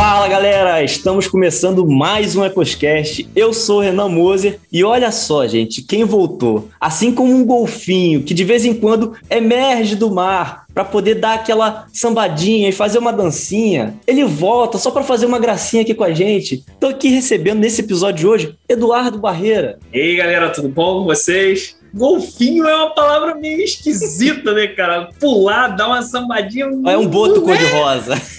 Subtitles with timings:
[0.00, 3.28] Fala galera, estamos começando mais um EcosCast.
[3.34, 6.68] Eu sou o Renan Moser e olha só, gente, quem voltou.
[6.80, 11.34] Assim como um golfinho que de vez em quando emerge do mar para poder dar
[11.34, 16.04] aquela sambadinha e fazer uma dancinha, ele volta só para fazer uma gracinha aqui com
[16.04, 16.64] a gente.
[16.78, 19.80] Tô aqui recebendo nesse episódio de hoje Eduardo Barreira.
[19.92, 21.76] E aí galera, tudo bom com vocês?
[21.92, 25.10] Golfinho é uma palavra meio esquisita, né, cara?
[25.18, 26.66] Pular, dar uma sambadinha.
[26.86, 28.20] É um boto cor-de-rosa.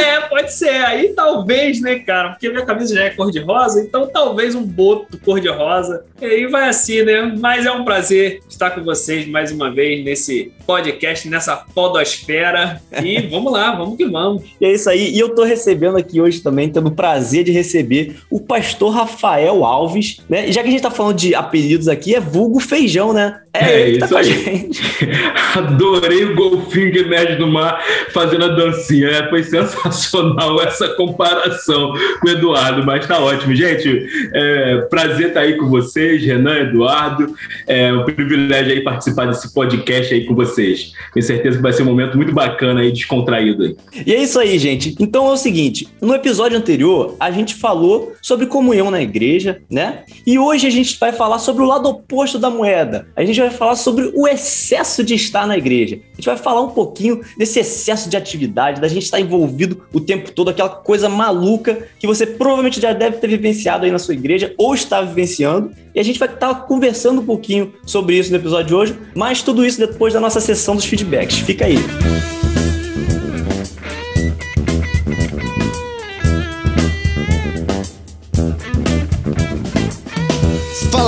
[0.00, 0.84] É, pode ser.
[0.84, 2.30] Aí talvez, né, cara?
[2.30, 6.04] Porque minha camisa já é cor-de-rosa, então talvez um boto cor-de-rosa.
[6.20, 7.34] E aí vai assim, né?
[7.38, 12.80] Mas é um prazer estar com vocês mais uma vez nesse podcast, nessa podosfera.
[13.02, 14.44] E vamos lá, vamos que vamos.
[14.60, 15.10] E é isso aí.
[15.14, 19.64] E eu tô recebendo aqui hoje também, tendo o prazer de receber o pastor Rafael
[19.64, 20.52] Alves, né?
[20.52, 23.40] Já que a gente tá falando de apelidos aqui, é vulgo feijão, né?
[23.52, 24.82] É, é ele que tá com a gente.
[25.56, 29.08] Adorei o golfinho que emerge do mar fazendo a dancinha.
[29.08, 33.54] É, foi sensacional essa comparação com o Eduardo, mas tá ótimo.
[33.54, 37.34] Gente, é, prazer estar tá aí com vocês, Renan, Eduardo.
[37.66, 40.92] É um privilégio aí participar desse podcast aí com vocês.
[41.12, 43.76] Tenho certeza que vai ser um momento muito bacana e descontraído aí.
[44.06, 44.94] E é isso aí, gente.
[45.00, 50.00] Então é o seguinte: no episódio anterior, a gente falou sobre comunhão na igreja, né?
[50.26, 52.79] E hoje a gente vai falar sobre o lado oposto da moeda.
[53.16, 56.00] A gente vai falar sobre o excesso de estar na igreja.
[56.12, 60.00] A gente vai falar um pouquinho desse excesso de atividade, da gente estar envolvido o
[60.00, 64.14] tempo todo, aquela coisa maluca que você provavelmente já deve ter vivenciado aí na sua
[64.14, 65.72] igreja ou está vivenciando.
[65.94, 69.42] E a gente vai estar conversando um pouquinho sobre isso no episódio de hoje, mas
[69.42, 71.38] tudo isso depois da nossa sessão dos feedbacks.
[71.38, 71.76] Fica aí.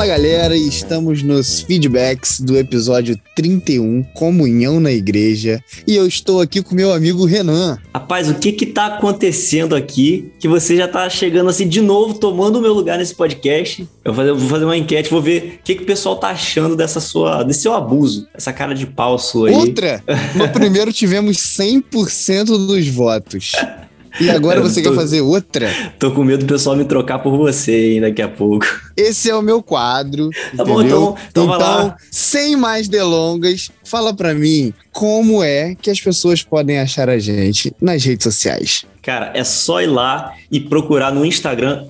[0.03, 6.61] Fala galera, estamos nos feedbacks do episódio 31, Comunhão na Igreja, e eu estou aqui
[6.61, 7.79] com meu amigo Renan.
[7.95, 12.15] Rapaz, o que que tá acontecendo aqui que você já tá chegando assim de novo,
[12.15, 13.89] tomando o meu lugar nesse podcast?
[14.05, 16.31] Eu vou fazer, vou fazer uma enquete, vou ver o que, que o pessoal tá
[16.31, 19.55] achando dessa sua, desse seu abuso, essa cara de pau sua aí.
[19.55, 20.03] Outra!
[20.35, 23.53] No primeiro tivemos 100% dos votos.
[24.21, 25.69] E agora você tô, quer fazer outra?
[25.99, 28.67] Tô com medo do pessoal me trocar por você hein, daqui a pouco.
[28.97, 30.31] Esse é o meu quadro.
[30.57, 36.01] Tá bom, então, então, então sem mais delongas, fala para mim como é que as
[36.01, 38.85] pessoas podem achar a gente nas redes sociais.
[39.03, 41.87] Cara, é só ir lá e procurar no Instagram,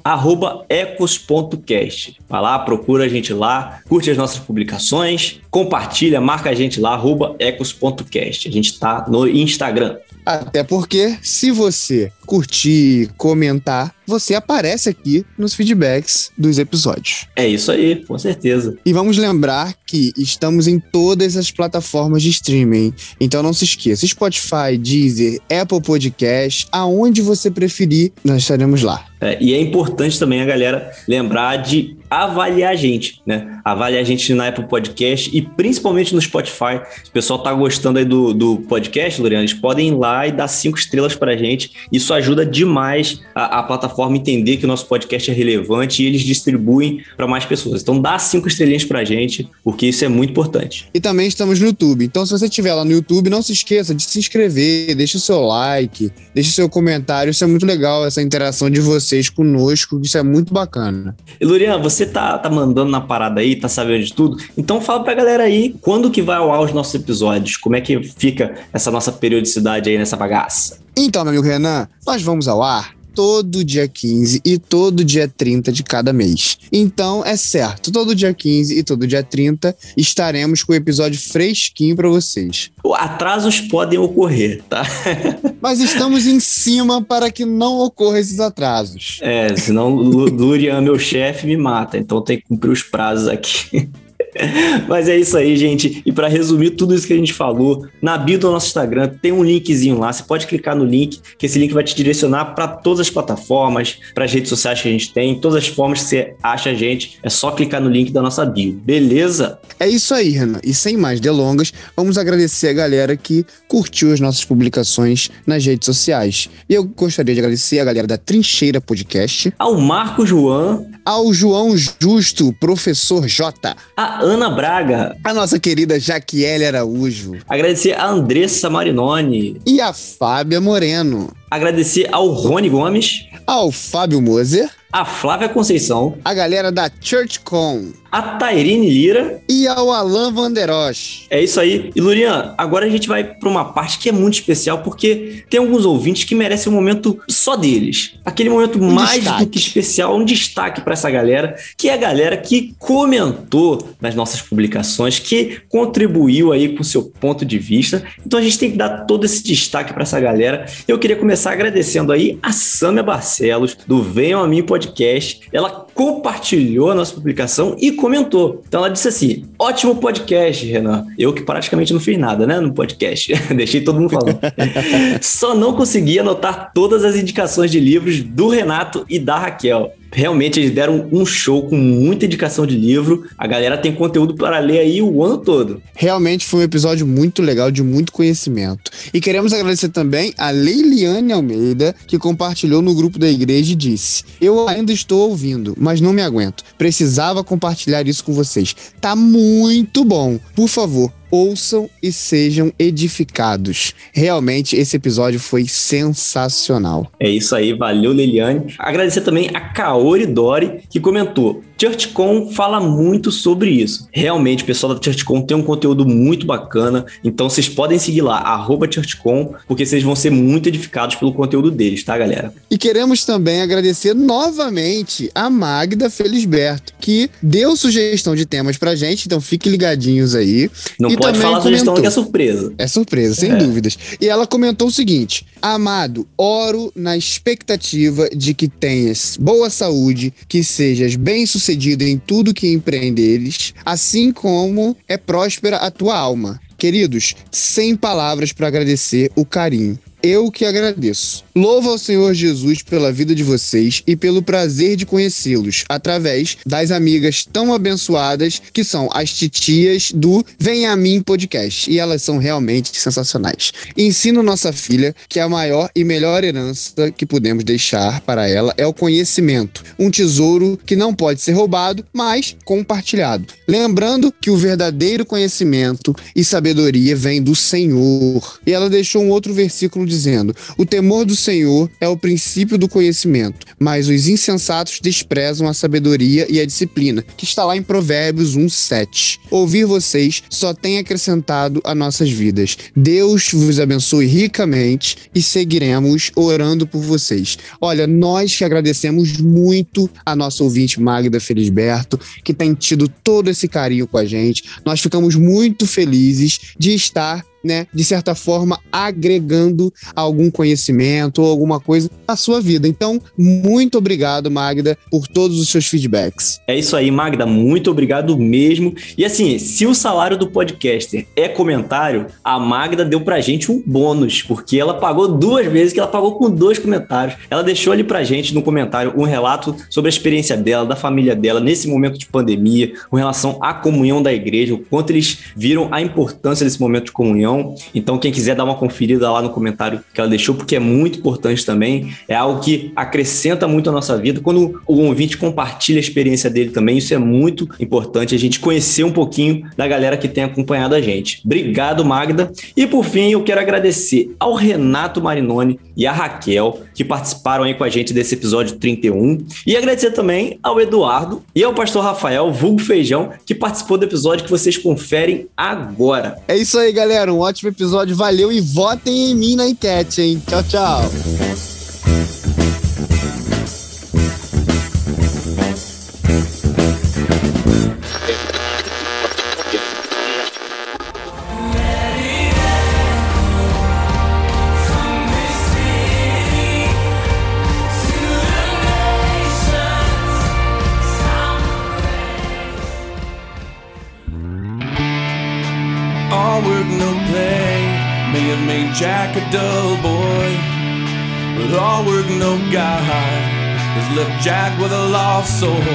[0.69, 2.17] ecos.cast.
[2.27, 6.99] Vai lá, procura a gente lá, curte as nossas publicações, compartilha, marca a gente lá,
[7.39, 8.49] ecos.cast.
[8.49, 9.99] A gente tá no Instagram.
[10.25, 17.27] Até porque, se você curtir, comentar, você aparece aqui nos feedbacks dos episódios.
[17.37, 18.77] É isso aí, com certeza.
[18.85, 22.93] E vamos lembrar que estamos em todas as plataformas de streaming.
[23.21, 29.07] Então não se esqueça: Spotify, Deezer, Apple Podcast, aonde você preferir, nós estaremos lá.
[29.21, 33.61] É, e é importante também a galera lembrar de avaliar a gente, né?
[33.65, 36.81] Avaliar a gente na Apple Podcast e principalmente no Spotify.
[37.05, 40.33] Se o pessoal tá gostando aí do, do podcast, Loriano, eles podem ir lá e
[40.33, 41.71] dar cinco estrelas pra gente.
[41.93, 46.23] Isso ajuda demais a, a plataforma entender que o nosso podcast é relevante e eles
[46.23, 47.83] distribuem para mais pessoas.
[47.83, 50.89] Então dá cinco estrelinhas pra gente, porque isso é muito importante.
[50.93, 52.05] E também estamos no YouTube.
[52.05, 55.21] Então se você estiver lá no YouTube, não se esqueça de se inscrever, deixa o
[55.21, 57.31] seu like, deixa o seu comentário.
[57.31, 60.01] Isso é muito legal, essa interação de vocês conosco.
[60.03, 61.17] Isso é muito bacana.
[61.41, 64.81] E Lurian, você você tá, tá mandando na parada aí, tá sabendo de tudo, então
[64.81, 68.03] fala pra galera aí quando que vai ao ar os nossos episódios, como é que
[68.03, 70.82] fica essa nossa periodicidade aí nessa bagaça.
[70.97, 75.73] Então, meu amigo Renan, nós vamos ao ar todo dia 15 e todo dia 30
[75.73, 76.59] de cada mês.
[76.73, 81.95] Então é certo, todo dia 15 e todo dia 30 estaremos com o episódio fresquinho
[81.95, 82.71] para vocês.
[82.95, 84.83] Atrasos podem ocorrer, tá?
[85.61, 89.19] Mas estamos em cima para que não ocorram esses atrasos.
[89.23, 93.89] É, senão Lurian, meu chefe, me mata, então tem que cumprir os prazos aqui.
[94.89, 96.03] Mas é isso aí, gente.
[96.05, 99.33] E para resumir tudo isso que a gente falou, na bio do nosso Instagram tem
[99.33, 100.13] um linkzinho lá.
[100.13, 103.99] Você pode clicar no link, que esse link vai te direcionar para todas as plataformas,
[104.15, 106.75] para as redes sociais que a gente tem, todas as formas que você acha a
[106.75, 107.19] gente.
[107.23, 109.59] É só clicar no link da nossa bio, beleza?
[109.79, 110.61] É isso aí, Renan.
[110.63, 115.87] E sem mais delongas, vamos agradecer a galera que curtiu as nossas publicações nas redes
[115.87, 116.49] sociais.
[116.69, 121.75] E eu gostaria de agradecer a galera da Trincheira Podcast, ao Marco João, ao João
[121.77, 129.61] Justo, professor J, a Ana Braga, a nossa querida Jaquiele Araújo, agradecer a Andressa Marinoni.
[129.67, 136.33] E a Fábia Moreno, agradecer ao Rony Gomes, ao Fábio Moser, a Flávia Conceição, a
[136.33, 141.25] galera da ChurchCon, a Tairine Lira e ao Alan Vanderosh.
[141.31, 141.91] É isso aí.
[141.97, 145.59] E Lurian, agora a gente vai para uma parte que é muito especial porque tem
[145.59, 148.17] alguns ouvintes que merecem um momento só deles.
[148.23, 149.45] Aquele momento um mais destaque.
[149.47, 154.15] do que especial, um destaque para essa galera, que é a galera que comentou nas
[154.15, 158.05] nossas publicações, que contribuiu aí com o seu ponto de vista.
[158.27, 160.67] Então a gente tem que dar todo esse destaque para essa galera.
[160.87, 165.41] Eu queria começar agradecendo aí a Samia Barcelos do Venham a Mim Podcast.
[165.53, 168.63] Ela compartilhou a nossa publicação e comentou.
[168.67, 171.07] Então ela disse assim: ótimo podcast, Renan.
[171.19, 173.33] Eu que praticamente não fiz nada, né, no podcast.
[173.55, 174.39] Deixei todo mundo falando.
[175.21, 179.93] Só não consegui anotar todas as indicações de livros do Renato e da Raquel.
[180.13, 183.27] Realmente eles deram um show com muita indicação de livro.
[183.37, 185.83] A galera tem conteúdo para ler aí o ano todo.
[185.95, 188.91] Realmente foi um episódio muito legal, de muito conhecimento.
[189.13, 194.25] E queremos agradecer também a Leiliane Almeida, que compartilhou no grupo da igreja e disse:
[194.41, 196.63] Eu ainda estou ouvindo, mas não me aguento.
[196.77, 198.77] Precisava compartilhar isso com vocês.
[199.01, 200.39] Tá muito bom.
[200.55, 203.95] Por favor, ouçam e sejam edificados.
[204.13, 207.11] Realmente, esse episódio foi sensacional.
[207.19, 208.75] É isso aí, valeu, Liliane.
[208.79, 214.09] Agradecer também a Kaori Dori, que comentou: ChurchCon fala muito sobre isso.
[214.13, 218.39] Realmente, o pessoal da ChurchCon tem um conteúdo muito bacana, então vocês podem seguir lá,
[218.39, 222.53] arroba ChurchCon, porque vocês vão ser muito edificados pelo conteúdo deles, tá, galera?
[222.71, 229.27] E queremos também agradecer novamente a Magda Felisberto, que deu sugestão de temas pra gente,
[229.27, 230.71] então fiquem ligadinhos aí.
[230.99, 232.75] Não e pode falar comentou, sugestão que é surpresa.
[232.79, 233.57] É surpresa, sem é.
[233.57, 233.99] dúvidas.
[234.21, 240.63] E ela comentou o seguinte: Amado, oro na expectativa de que tenhas boa saúde, que
[240.63, 241.62] sejas bem-sucedido
[242.09, 246.61] em tudo que empreenderes, assim como é próspera a tua alma.
[246.77, 249.99] Queridos, sem palavras para agradecer o carinho.
[250.23, 251.43] Eu que agradeço.
[251.55, 256.93] Louvo ao Senhor Jesus pela vida de vocês e pelo prazer de conhecê-los através das
[256.93, 261.91] amigas tão abençoadas que são as titias do Vem a Mim Podcast.
[261.91, 263.73] E elas são realmente sensacionais.
[263.97, 268.87] Ensino nossa filha que a maior e melhor herança que podemos deixar para ela é
[268.87, 273.47] o conhecimento, um tesouro que não pode ser roubado, mas compartilhado.
[273.67, 278.61] Lembrando que o verdadeiro conhecimento e sabedoria vem do Senhor.
[278.65, 282.89] E ela deixou um outro versículo dizendo: O temor do Senhor é o princípio do
[282.89, 288.57] conhecimento, mas os insensatos desprezam a sabedoria e a disciplina, que está lá em Provérbios
[288.57, 289.41] 1:7.
[289.51, 292.77] Ouvir vocês só tem acrescentado a nossas vidas.
[292.95, 297.59] Deus vos abençoe ricamente e seguiremos orando por vocês.
[297.81, 303.67] Olha, nós que agradecemos muito a nossa ouvinte Magda Felisberto, que tem tido todo esse
[303.69, 304.65] carinho com a gente.
[304.85, 311.81] Nós ficamos muito felizes de estar né, de certa forma, agregando algum conhecimento ou alguma
[311.81, 312.89] coisa à sua vida.
[312.89, 316.61] Então, muito obrigado, Magda, por todos os seus feedbacks.
[316.67, 318.95] É isso aí, Magda, muito obrigado mesmo.
[319.17, 323.83] E assim, se o salário do podcaster é comentário, a Magda deu pra gente um
[323.85, 327.37] bônus, porque ela pagou duas vezes, que ela pagou com dois comentários.
[327.51, 331.35] Ela deixou ali pra gente no comentário um relato sobre a experiência dela, da família
[331.35, 335.89] dela, nesse momento de pandemia, com relação à comunhão da igreja, o quanto eles viram
[335.91, 337.52] a importância desse momento de comunhão
[337.95, 341.19] então, quem quiser dar uma conferida lá no comentário que ela deixou, porque é muito
[341.19, 344.41] importante também, é algo que acrescenta muito a nossa vida.
[344.41, 349.05] Quando o ouvinte compartilha a experiência dele também, isso é muito importante, a gente conhecer
[349.05, 351.41] um pouquinho da galera que tem acompanhado a gente.
[351.45, 352.53] Obrigado, Magda.
[352.77, 357.75] E por fim, eu quero agradecer ao Renato Marinoni e à Raquel, que participaram aí
[357.75, 359.45] com a gente desse episódio 31.
[359.67, 364.45] E agradecer também ao Eduardo e ao pastor Rafael, vulgo Feijão, que participou do episódio
[364.45, 366.39] que vocês conferem agora.
[366.49, 367.33] É isso aí, galera.
[367.33, 368.17] Um ótimo episódio.
[368.17, 370.43] Valeu e votem em mim na enquete, hein?
[370.47, 371.82] Tchau, tchau.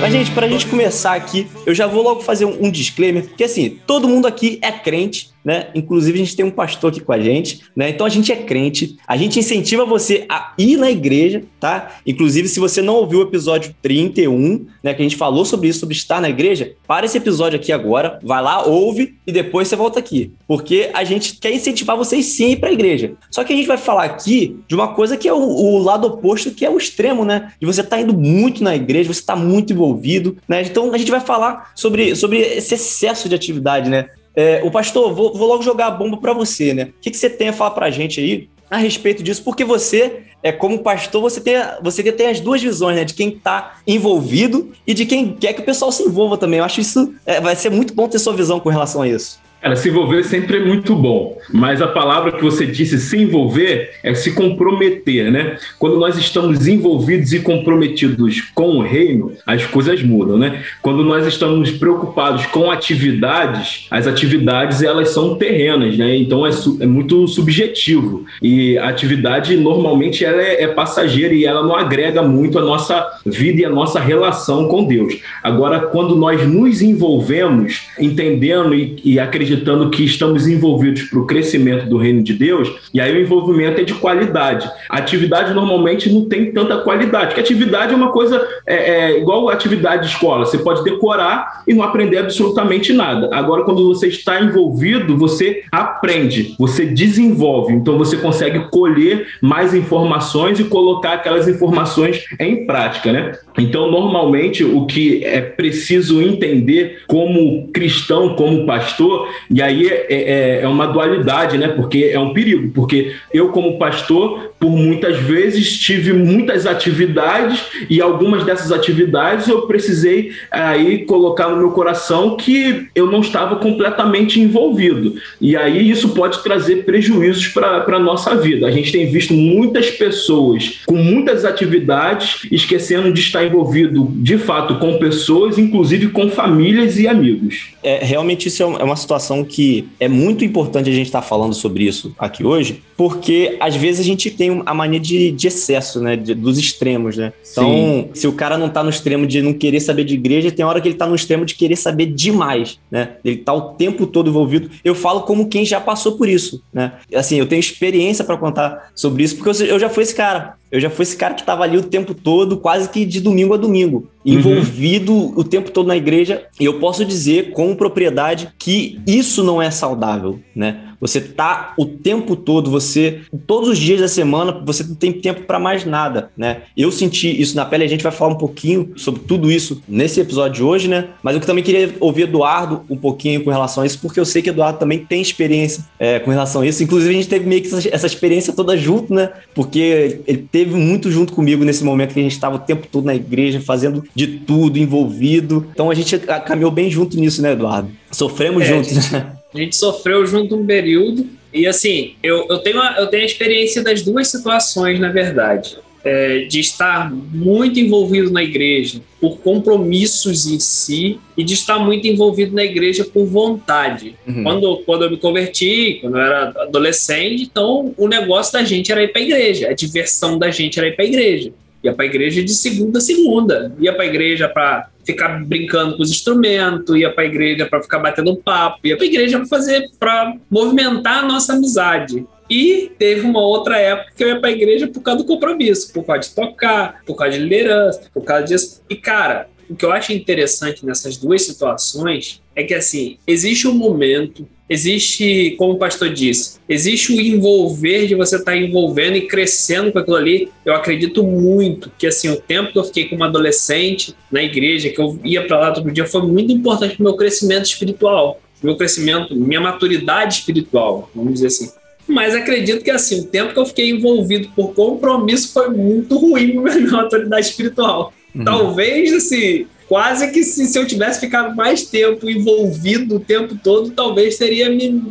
[0.02, 3.78] Mas, gente, pra gente começar aqui, eu já vou logo fazer um, disclaimer, porque assim,
[3.86, 5.68] todo mundo aqui é crente, né?
[5.74, 7.90] Inclusive, a gente tem um pastor aqui com a gente, né?
[7.90, 11.96] Então a gente é crente, a gente incentiva você a ir na igreja, tá?
[12.06, 14.94] Inclusive, se você não ouviu o episódio 31, né?
[14.94, 18.20] Que a gente falou sobre isso, sobre estar na igreja, para esse episódio aqui agora,
[18.22, 20.34] vai lá, ouve e depois você volta aqui.
[20.46, 23.14] Porque a gente quer incentivar vocês sim a ir para a igreja.
[23.32, 26.08] Só que a gente vai falar aqui de uma coisa que é o, o lado
[26.08, 27.54] oposto, que é o extremo, né?
[27.58, 30.62] De você estar tá indo muito na igreja, você está muito envolvido, né?
[30.64, 34.10] Então a gente vai falar sobre, sobre esse excesso de atividade, né?
[34.38, 36.84] É, o pastor, vou, vou, logo jogar a bomba para você, né?
[36.84, 39.44] O que, que você tem a falar para a gente aí a respeito disso?
[39.44, 43.04] Porque você, é como pastor, você tem, você tem as duas visões, né?
[43.04, 46.60] De quem está envolvido e de quem quer que o pessoal se envolva também.
[46.60, 49.40] Eu acho isso é, vai ser muito bom ter sua visão com relação a isso.
[49.68, 53.90] Cara, se envolver sempre é muito bom, mas a palavra que você disse, se envolver,
[54.02, 55.58] é se comprometer, né?
[55.78, 60.64] Quando nós estamos envolvidos e comprometidos com o reino, as coisas mudam, né?
[60.82, 66.16] Quando nós estamos preocupados com atividades, as atividades elas são terrenas, né?
[66.16, 71.62] Então é, é muito subjetivo e a atividade normalmente ela é, é passageira e ela
[71.62, 75.20] não agrega muito a nossa vida e a nossa relação com Deus.
[75.44, 81.26] Agora, quando nós nos envolvemos, entendendo e, e acreditando acreditando que estamos envolvidos para o
[81.26, 84.70] crescimento do reino de Deus, e aí o envolvimento é de qualidade.
[84.90, 90.04] Atividade normalmente não tem tanta qualidade, porque atividade é uma coisa é, é, igual atividade
[90.04, 93.30] de escola, você pode decorar e não aprender absolutamente nada.
[93.34, 100.60] Agora, quando você está envolvido, você aprende, você desenvolve, então você consegue colher mais informações
[100.60, 103.32] e colocar aquelas informações em prática, né?
[103.58, 110.62] Então, normalmente, o que é preciso entender como cristão, como pastor, e aí é, é,
[110.62, 111.68] é, uma dualidade, né?
[111.70, 118.02] Porque é um perigo, porque eu, como pastor, por muitas vezes tive muitas atividades e
[118.02, 124.40] algumas dessas atividades eu precisei aí colocar no meu coração que eu não estava completamente
[124.40, 125.16] envolvido.
[125.40, 128.68] E aí isso pode trazer prejuízos para a nossa vida.
[128.68, 134.76] A gente tem visto muitas pessoas com muitas atividades esquecendo de estar envolvido de fato
[134.76, 137.70] com pessoas, inclusive com famílias e amigos.
[137.84, 141.54] É, realmente isso é, é uma situação que é muito importante a gente estar falando
[141.54, 146.02] sobre isso aqui hoje, porque às vezes a gente tem a mania de, de excesso,
[146.02, 146.16] né?
[146.16, 147.32] De, dos extremos, né?
[147.52, 148.10] Então, Sim.
[148.14, 150.82] se o cara não tá no extremo de não querer saber de igreja, tem hora
[150.82, 153.12] que ele tá no extremo de querer saber demais, né?
[153.24, 154.72] Ele tá o tempo todo envolvido.
[154.84, 156.94] Eu falo como quem já passou por isso, né?
[157.14, 160.56] Assim, eu tenho experiência para contar sobre isso, porque eu, eu já fui esse cara.
[160.70, 163.54] Eu já fui esse cara que estava ali o tempo todo, quase que de domingo
[163.54, 165.34] a domingo, envolvido uhum.
[165.38, 166.44] o tempo todo na igreja.
[166.60, 170.87] E eu posso dizer com propriedade que isso não é saudável, né?
[171.00, 175.44] Você tá o tempo todo, você todos os dias da semana, você não tem tempo
[175.44, 176.64] para mais nada, né?
[176.76, 180.20] Eu senti isso na pele, a gente vai falar um pouquinho sobre tudo isso nesse
[180.20, 181.10] episódio de hoje, né?
[181.22, 184.42] Mas eu também queria ouvir Eduardo um pouquinho com relação a isso, porque eu sei
[184.42, 186.84] que Eduardo também tem experiência é, com relação a isso.
[186.84, 189.32] Inclusive, a gente teve meio que essa, essa experiência toda junto, né?
[189.54, 193.06] Porque ele teve muito junto comigo nesse momento que a gente estava o tempo todo
[193.06, 195.68] na igreja, fazendo de tudo, envolvido.
[195.72, 197.90] Então a gente caminhou bem junto nisso, né, Eduardo?
[198.12, 199.34] Sofremos é, juntos, né?
[199.54, 201.28] A gente sofreu junto um período.
[201.54, 205.78] E assim, eu, eu, tenho a, eu tenho a experiência das duas situações, na verdade.
[206.04, 212.08] É, de estar muito envolvido na igreja por compromissos em si e de estar muito
[212.08, 214.16] envolvido na igreja por vontade.
[214.26, 214.44] Uhum.
[214.44, 219.04] Quando, quando eu me converti, quando eu era adolescente, então o negócio da gente era
[219.04, 221.52] ir para a igreja, a diversão da gente era ir para a igreja.
[221.84, 225.96] Ia para a igreja de segunda a segunda, ia para a igreja para ficar brincando
[225.96, 229.38] com os instrumentos, ia para a igreja para ficar batendo papo, ia para a igreja
[229.40, 232.28] para fazer, para movimentar a nossa amizade.
[232.50, 235.94] E teve uma outra época que eu ia para a igreja por causa do compromisso,
[235.94, 238.82] por causa de tocar, por causa de liderança, por causa disso.
[238.90, 243.74] E cara, o que eu acho interessante nessas duas situações é que assim, existe um
[243.74, 249.22] momento existe, como o pastor disse, existe o envolver de você estar tá envolvendo e
[249.22, 250.50] crescendo com aquilo ali.
[250.66, 255.00] Eu acredito muito que assim o tempo que eu fiquei como adolescente na igreja, que
[255.00, 258.76] eu ia para lá todo dia, foi muito importante para o meu crescimento espiritual, meu
[258.76, 261.72] crescimento, minha maturidade espiritual, vamos dizer assim.
[262.08, 266.62] Mas acredito que assim, o tempo que eu fiquei envolvido por compromisso foi muito ruim
[266.62, 268.14] para minha maturidade espiritual.
[268.34, 268.44] Uhum.
[268.44, 273.92] Talvez assim, quase que se, se eu tivesse ficado mais tempo envolvido o tempo todo,
[273.92, 275.04] talvez teria me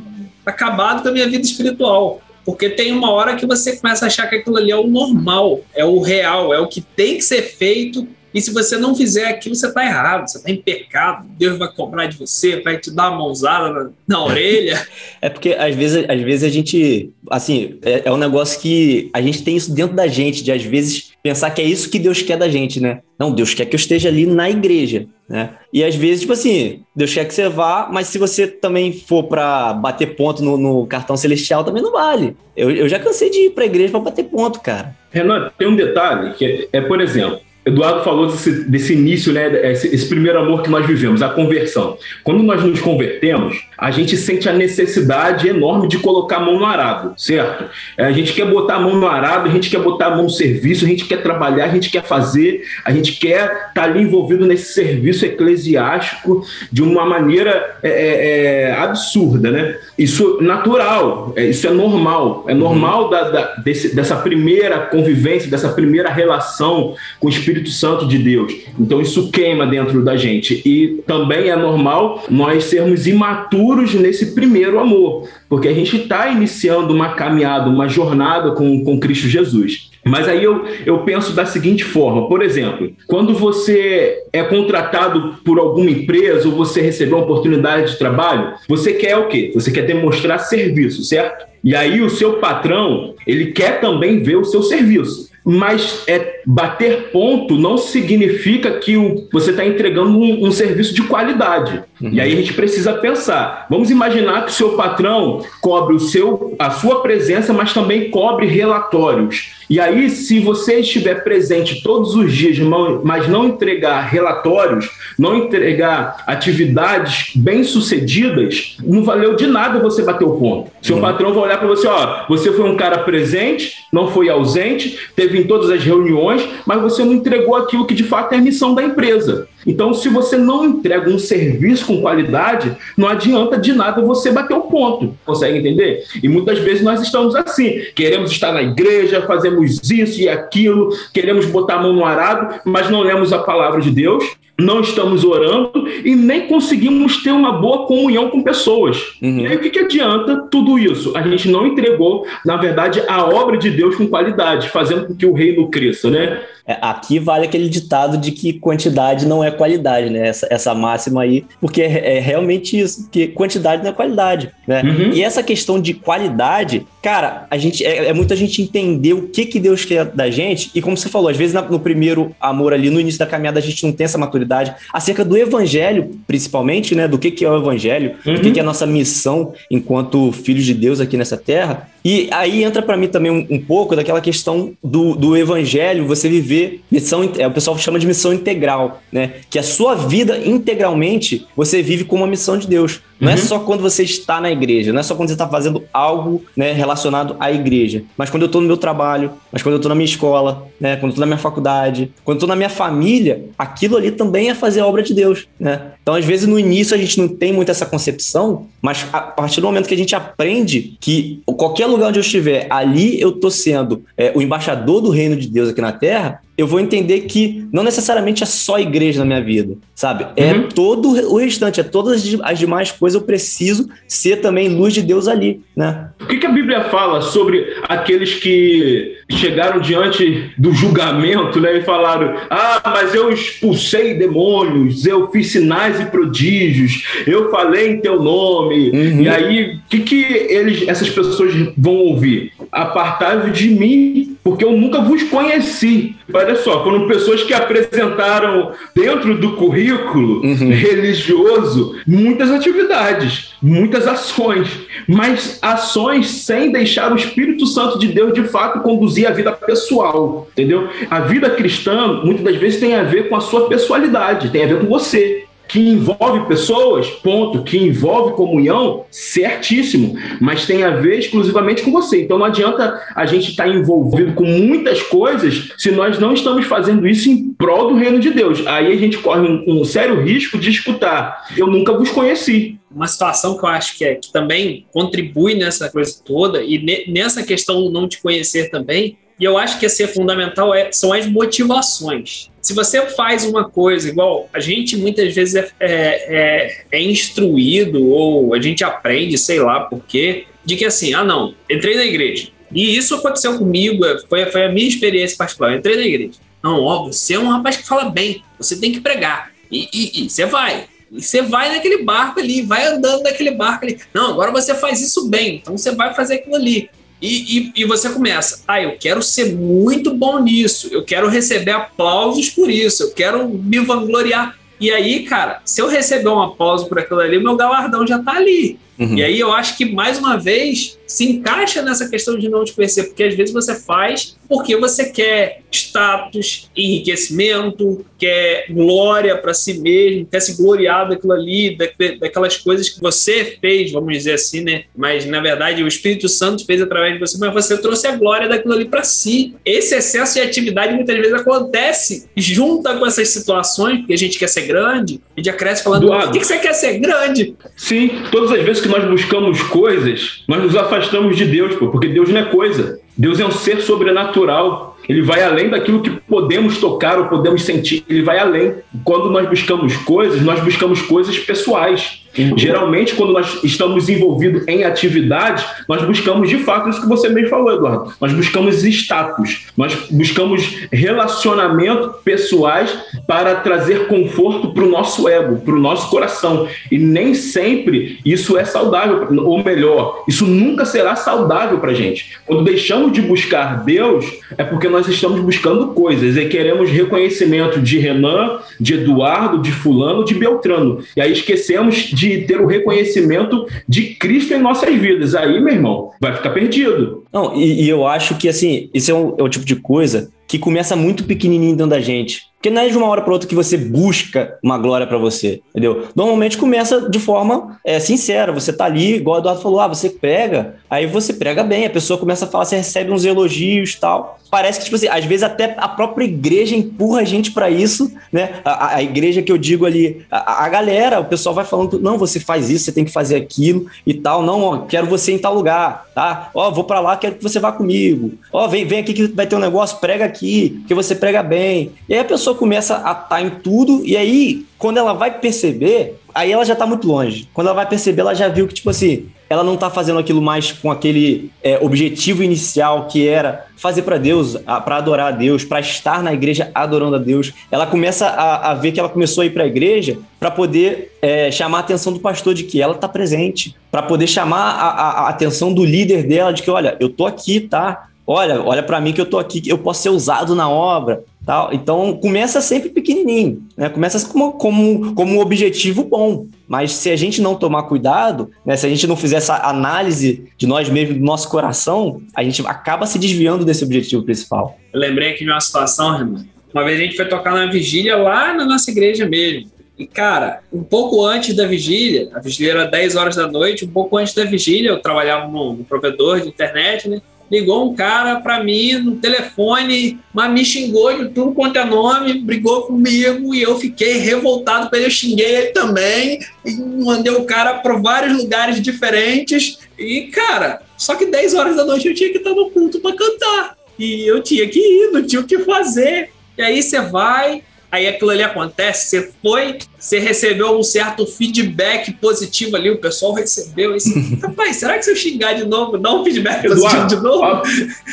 [0.45, 2.21] acabado com a minha vida espiritual.
[2.45, 5.63] Porque tem uma hora que você começa a achar que aquilo ali é o normal,
[5.75, 8.07] é o real, é o que tem que ser feito.
[8.33, 11.27] E se você não fizer aquilo, você está errado, você está em pecado.
[11.37, 14.87] Deus vai cobrar de você, vai te dar uma mãozada na, na orelha.
[15.21, 19.21] é porque às vezes, às vezes a gente, assim, é, é um negócio que a
[19.21, 22.23] gente tem isso dentro da gente, de às vezes pensar que é isso que Deus
[22.23, 23.01] quer da gente, né?
[23.19, 25.51] Não, Deus quer que eu esteja ali na igreja, né?
[25.73, 29.25] E às vezes, tipo assim, Deus quer que você vá, mas se você também for
[29.25, 32.37] para bater ponto no, no, cartão celestial, também não vale.
[32.57, 34.95] Eu, eu já cansei de ir pra igreja para bater ponto, cara.
[35.11, 39.73] Renan, tem um detalhe que é, é por exemplo, Eduardo falou desse, desse início, né?
[39.73, 41.99] Esse, esse, primeiro amor que nós vivemos, a conversão.
[42.23, 46.65] Quando nós nos convertemos, a gente sente a necessidade enorme de colocar a mão no
[46.65, 47.65] arado, certo?
[47.99, 50.23] É, a gente quer botar a mão no arado, a gente quer botar a mão
[50.23, 53.83] no serviço, a gente quer trabalhar, a gente quer fazer, a gente quer estar tá
[53.83, 59.77] ali envolvido nesse serviço eclesiástico de uma maneira é, é, é absurda, né?
[59.99, 63.11] Isso é natural, é, isso é normal, é normal uhum.
[63.11, 68.19] da, da, desse, dessa primeira convivência, dessa primeira relação com o Espírito Espírito Santo de
[68.19, 68.55] Deus.
[68.79, 70.63] Então isso queima dentro da gente.
[70.65, 76.93] E também é normal nós sermos imaturos nesse primeiro amor, porque a gente está iniciando
[76.93, 79.91] uma caminhada, uma jornada com, com Cristo Jesus.
[80.05, 85.59] Mas aí eu, eu penso da seguinte forma: por exemplo, quando você é contratado por
[85.59, 89.51] alguma empresa ou você recebeu uma oportunidade de trabalho, você quer o quê?
[89.55, 91.47] Você quer demonstrar serviço, certo?
[91.65, 97.11] E aí o seu patrão, ele quer também ver o seu serviço mas é, bater
[97.11, 101.83] ponto não significa que o, você está entregando um, um, serviço de qualidade.
[102.01, 102.11] Uhum.
[102.13, 103.67] E aí a gente precisa pensar.
[103.69, 108.47] Vamos imaginar que o seu patrão cobre o seu, a sua presença, mas também cobre
[108.47, 109.57] relatórios.
[109.69, 112.59] E aí, se você estiver presente todos os dias,
[113.03, 120.37] mas não entregar relatórios, não entregar atividades bem-sucedidas, não valeu de nada você bater o
[120.37, 120.71] ponto.
[120.81, 121.03] Seu uhum.
[121.03, 125.39] patrão vai olhar para você, ó, você foi um cara presente, não foi ausente, teve
[125.39, 128.75] em todas as reuniões, mas você não entregou aquilo que de fato é a missão
[128.75, 129.49] da empresa.
[129.67, 134.55] Então, se você não entrega um serviço com qualidade, não adianta de nada você bater
[134.55, 135.17] o ponto.
[135.25, 136.05] Consegue entender?
[136.23, 137.83] E muitas vezes nós estamos assim.
[137.95, 142.89] Queremos estar na igreja, fazemos isso e aquilo, queremos botar a mão no arado, mas
[142.91, 144.25] não lemos a palavra de Deus,
[144.59, 149.15] não estamos orando e nem conseguimos ter uma boa comunhão com pessoas.
[149.21, 149.41] Uhum.
[149.41, 151.17] E aí o que, que adianta tudo isso?
[151.17, 155.27] A gente não entregou, na verdade, a obra de Deus com qualidade, fazendo com que
[155.27, 156.41] o reino cresça, né?
[156.69, 160.27] É, aqui vale aquele ditado de que quantidade não é qualidade, né?
[160.27, 164.83] Essa, essa máxima aí, porque é, é realmente isso, que quantidade não é qualidade, né?
[164.83, 165.13] Uhum.
[165.13, 169.47] E essa questão de qualidade, cara, a gente é, é muita gente entender o que
[169.47, 172.91] que Deus quer da gente e como você falou, às vezes no primeiro amor ali,
[172.91, 174.46] no início da caminhada, a gente não tem essa maturidade
[174.93, 177.07] acerca do evangelho, principalmente, né?
[177.07, 178.35] Do que que é o evangelho, uhum.
[178.35, 181.89] do que que é a nossa missão enquanto filhos de Deus aqui nessa terra.
[182.07, 186.29] E aí entra para mim também um, um, pouco daquela questão do, do evangelho, você
[186.29, 189.33] viver missão, é, o pessoal chama de missão integral, né?
[189.51, 193.01] Que a sua vida integralmente você vive com uma missão de Deus.
[193.19, 193.41] Não é uhum.
[193.41, 196.45] é só quando você está na igreja, não é só quando você está fazendo algo
[196.55, 199.89] né, relacionado à igreja, mas quando eu estou no meu trabalho, mas quando eu estou
[199.89, 202.69] na minha escola, né, quando eu estou na minha faculdade, quando eu estou na minha
[202.69, 205.47] família, aquilo ali também é fazer a obra de Deus.
[205.59, 205.81] Né?
[206.03, 209.61] Então, às vezes, no início a gente não tem muito essa concepção, mas a partir
[209.61, 213.51] do momento que a gente aprende que qualquer lugar onde eu estiver, ali eu estou
[213.51, 217.67] sendo é, o embaixador do reino de Deus aqui na Terra, eu vou entender que
[217.73, 220.27] não necessariamente é só igreja na minha vida, sabe?
[220.37, 220.69] É uhum.
[220.69, 225.29] todo o restante, é todas as demais coisas eu preciso ser também luz de Deus
[225.29, 226.09] ali, né?
[226.21, 231.83] O que, que a Bíblia fala sobre aqueles que chegaram diante do julgamento, né, e
[231.83, 238.23] falaram: "Ah, mas eu expulsei demônios, eu fiz sinais e prodígios, eu falei em teu
[238.23, 238.91] nome".
[238.91, 239.23] Uhum.
[239.23, 242.53] E aí, o que que eles essas pessoas vão ouvir?
[242.73, 246.17] Apartai-vos de mim, porque eu nunca vos conheci.
[246.47, 250.71] Olha só, foram pessoas que apresentaram dentro do currículo uhum.
[250.71, 254.69] religioso muitas atividades, muitas ações,
[255.09, 260.47] mas ações sem deixar o Espírito Santo de Deus de fato conduzir a vida pessoal,
[260.53, 260.89] entendeu?
[261.11, 264.69] A vida cristã muitas das vezes tem a ver com a sua pessoalidade, tem a
[264.69, 265.47] ver com você
[265.77, 272.23] que envolve pessoas, ponto, que envolve comunhão, certíssimo, mas tem a ver exclusivamente com você.
[272.23, 277.07] Então não adianta a gente estar envolvido com muitas coisas se nós não estamos fazendo
[277.07, 278.67] isso em prol do reino de Deus.
[278.67, 281.47] Aí a gente corre um, um sério risco de escutar.
[281.55, 282.79] Eu nunca vos conheci.
[282.91, 287.05] Uma situação que eu acho que, é, que também contribui nessa coisa toda, e ne,
[287.09, 290.91] nessa questão do não te conhecer também, e eu acho que ia ser fundamental é,
[290.93, 292.51] são as motivações.
[292.63, 298.09] Se você faz uma coisa igual, a gente muitas vezes é, é, é, é instruído
[298.09, 302.05] ou a gente aprende, sei lá por quê, de que assim, ah não, entrei na
[302.05, 302.49] igreja.
[302.73, 305.73] E isso aconteceu comigo, é, foi, foi a minha experiência particular.
[305.73, 306.41] Eu entrei na igreja.
[306.63, 309.53] Não, ó, você é um rapaz que fala bem, você tem que pregar.
[309.71, 310.87] E, e, e você vai.
[311.13, 314.01] E você vai naquele barco ali, vai andando naquele barco ali.
[314.13, 316.91] Não, agora você faz isso bem, então você vai fazer aquilo ali.
[317.21, 321.71] E, e, e, você começa, ah, eu quero ser muito bom nisso, eu quero receber
[321.71, 324.55] aplausos por isso, eu quero me vangloriar.
[324.79, 328.33] E aí, cara, se eu receber um aplauso por aquilo ali, meu galardão já tá
[328.33, 328.79] ali.
[328.99, 329.17] Uhum.
[329.17, 332.73] E aí eu acho que, mais uma vez, se encaixa nessa questão de não te
[332.73, 339.79] conhecer, porque às vezes você faz porque você quer status, enriquecimento, quer glória para si
[339.79, 341.77] mesmo, quer se gloriar daquilo ali,
[342.21, 344.85] daquelas coisas que você fez, vamos dizer assim, né?
[344.97, 348.49] Mas na verdade o Espírito Santo fez através de você, mas você trouxe a glória
[348.49, 349.55] daquilo ali para si.
[349.65, 354.49] Esse excesso de atividade muitas vezes acontece junta com essas situações, porque a gente quer
[354.49, 357.55] ser grande, a gente já cresce falando: por que você quer ser grande?
[357.77, 362.09] Sim, todas as vezes que nós buscamos coisas, nós nos afastamos de Deus, pô, porque
[362.09, 363.01] Deus não é coisa.
[363.17, 364.97] Deus é um ser sobrenatural.
[365.09, 368.05] Ele vai além daquilo que podemos tocar ou podemos sentir.
[368.09, 368.75] Ele vai além.
[369.05, 372.26] Quando nós buscamos coisas, nós buscamos coisas pessoais.
[372.57, 377.49] Geralmente, quando nós estamos envolvidos em atividades, nós buscamos de fato isso que você mesmo
[377.49, 378.13] falou, Eduardo.
[378.21, 382.97] Nós buscamos status, nós buscamos relacionamento pessoais
[383.27, 386.69] para trazer conforto para o nosso ego, para o nosso coração.
[386.91, 392.37] E nem sempre isso é saudável, ou melhor, isso nunca será saudável para a gente.
[392.45, 397.99] Quando deixamos de buscar Deus, é porque nós estamos buscando coisas e queremos reconhecimento de
[397.99, 401.03] Renan, de Eduardo, de Fulano, de Beltrano.
[401.17, 405.35] E aí esquecemos de de ter o reconhecimento de Cristo em nossas vidas.
[405.35, 407.25] Aí, meu irmão, vai ficar perdido.
[407.33, 410.31] Não, e, e eu acho que, assim, isso é, um, é o tipo de coisa
[410.47, 412.43] que começa muito pequenininho dentro da gente.
[412.67, 415.61] Porque não é de uma hora para outra que você busca uma glória para você,
[415.71, 416.09] entendeu?
[416.17, 418.51] Normalmente começa de forma é, sincera.
[418.51, 421.91] Você tá ali, igual o Eduardo falou, ah, você prega, aí você prega bem, a
[421.91, 424.37] pessoa começa a falar, você recebe uns elogios tal.
[424.51, 428.13] Parece que, tipo assim, às vezes até a própria igreja empurra a gente para isso,
[428.33, 428.61] né?
[428.65, 432.17] A, a, igreja que eu digo ali, a, a, galera, o pessoal vai falando, não,
[432.17, 434.43] você faz isso, você tem que fazer aquilo e tal.
[434.43, 436.51] Não, ó, quero você em tal lugar, tá?
[436.55, 438.33] Ó, vou para lá, quero que você vá comigo.
[438.53, 441.93] Ó, vem, vem aqui que vai ter um negócio, prega aqui, que você prega bem.
[442.09, 445.39] E aí a pessoa começa a estar tá em tudo, e aí, quando ela vai
[445.39, 447.49] perceber, aí ela já está muito longe.
[447.55, 450.43] Quando ela vai perceber, ela já viu que, tipo assim, ela não está fazendo aquilo
[450.43, 455.65] mais com aquele é, objetivo inicial que era fazer para Deus, para adorar a Deus,
[455.65, 457.53] para estar na igreja adorando a Deus.
[457.71, 461.17] Ela começa a, a ver que ela começou a ir para a igreja para poder
[461.23, 464.89] é, chamar a atenção do pastor de que ela está presente, para poder chamar a,
[464.89, 468.09] a, a atenção do líder dela de que, olha, eu tô aqui, tá?
[468.27, 471.23] Olha, olha para mim que eu tô aqui, eu posso ser usado na obra.
[471.47, 471.73] Tal.
[471.73, 473.89] Então, começa sempre pequenininho, né?
[473.89, 476.49] começa como, como, como um objetivo bom.
[476.67, 478.77] Mas se a gente não tomar cuidado, né?
[478.77, 482.67] se a gente não fizer essa análise de nós mesmos, do nosso coração, a gente
[482.67, 484.77] acaba se desviando desse objetivo principal.
[484.93, 486.45] Eu lembrei aqui de uma situação, Renan.
[486.75, 489.71] Uma vez a gente foi tocar na vigília lá na nossa igreja mesmo.
[489.97, 493.89] E, cara, um pouco antes da vigília, a vigília era 10 horas da noite, um
[493.89, 497.23] pouco antes da vigília, eu trabalhava no, no provedor de internet, né?
[497.51, 502.41] Ligou um cara para mim no telefone, mas me xingou de tudo quanto é nome,
[502.41, 506.41] brigou comigo e eu fiquei revoltado porque eu xinguei ele também.
[506.65, 509.79] E mandei o cara para vários lugares diferentes.
[509.99, 513.17] E cara, só que 10 horas da noite eu tinha que estar no culto para
[513.17, 513.77] cantar.
[513.99, 516.31] E eu tinha que ir, não tinha o que fazer.
[516.59, 522.13] E aí você vai, aí aquilo ali acontece, você foi, você recebeu um certo feedback
[522.15, 524.13] positivo ali, o pessoal recebeu isso.
[524.43, 527.45] Rapaz, será que se eu xingar de novo, dá um feedback positivo de novo?
[527.45, 527.63] A,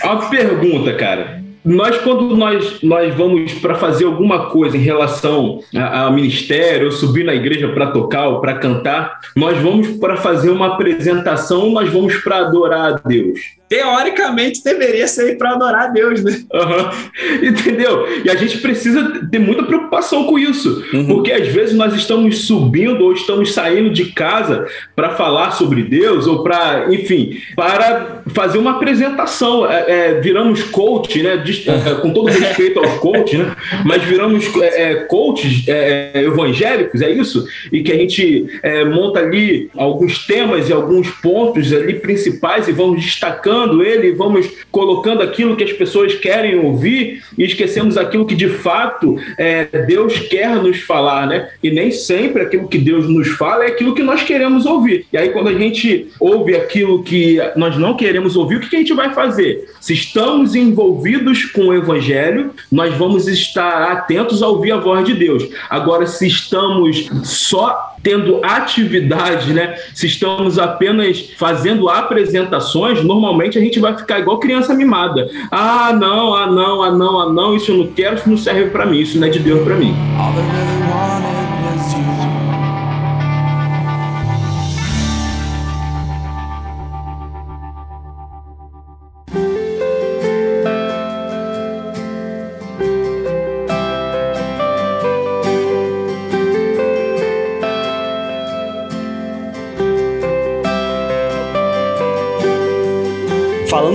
[0.03, 1.43] a pergunta, cara.
[1.65, 7.23] Nós, quando nós, nós vamos para fazer alguma coisa em relação ao ministério, ou subir
[7.23, 12.17] na igreja para tocar ou para cantar, nós vamos para fazer uma apresentação, nós vamos
[12.17, 13.39] para adorar a Deus
[13.73, 16.38] teoricamente deveria ser para adorar a Deus, né?
[16.53, 17.47] Uhum.
[17.49, 18.05] Entendeu?
[18.23, 21.07] E a gente precisa ter muita preocupação com isso, uhum.
[21.07, 26.27] porque às vezes nós estamos subindo ou estamos saindo de casa para falar sobre Deus
[26.27, 29.69] ou para, enfim, para fazer uma apresentação.
[29.69, 31.38] É, é, viramos coach, né?
[31.38, 33.55] De, é, com todo respeito aos coach, né?
[33.83, 37.47] Mas viramos é, é coaches é, evangélicos, é isso?
[37.71, 38.45] E que a gente
[38.91, 45.21] monta ali alguns temas e alguns pontos ali principais e vamos destacando ele, vamos colocando
[45.21, 50.56] aquilo que as pessoas querem ouvir e esquecemos aquilo que de fato é, Deus quer
[50.62, 51.49] nos falar, né?
[51.62, 55.06] E nem sempre aquilo que Deus nos fala é aquilo que nós queremos ouvir.
[55.12, 58.80] E aí, quando a gente ouve aquilo que nós não queremos ouvir, o que a
[58.80, 59.69] gente vai fazer?
[59.80, 65.13] Se estamos envolvidos com o Evangelho, nós vamos estar atentos a ouvir a voz de
[65.13, 65.47] Deus.
[65.69, 69.75] Agora, se estamos só tendo atividade, né?
[69.95, 75.29] Se estamos apenas fazendo apresentações, normalmente a gente vai ficar igual criança mimada.
[75.49, 78.69] Ah, não, ah, não, ah, não, ah, não, isso eu não quero, isso não serve
[78.69, 79.95] para mim, isso não é de Deus para mim.
[80.17, 81.42] falando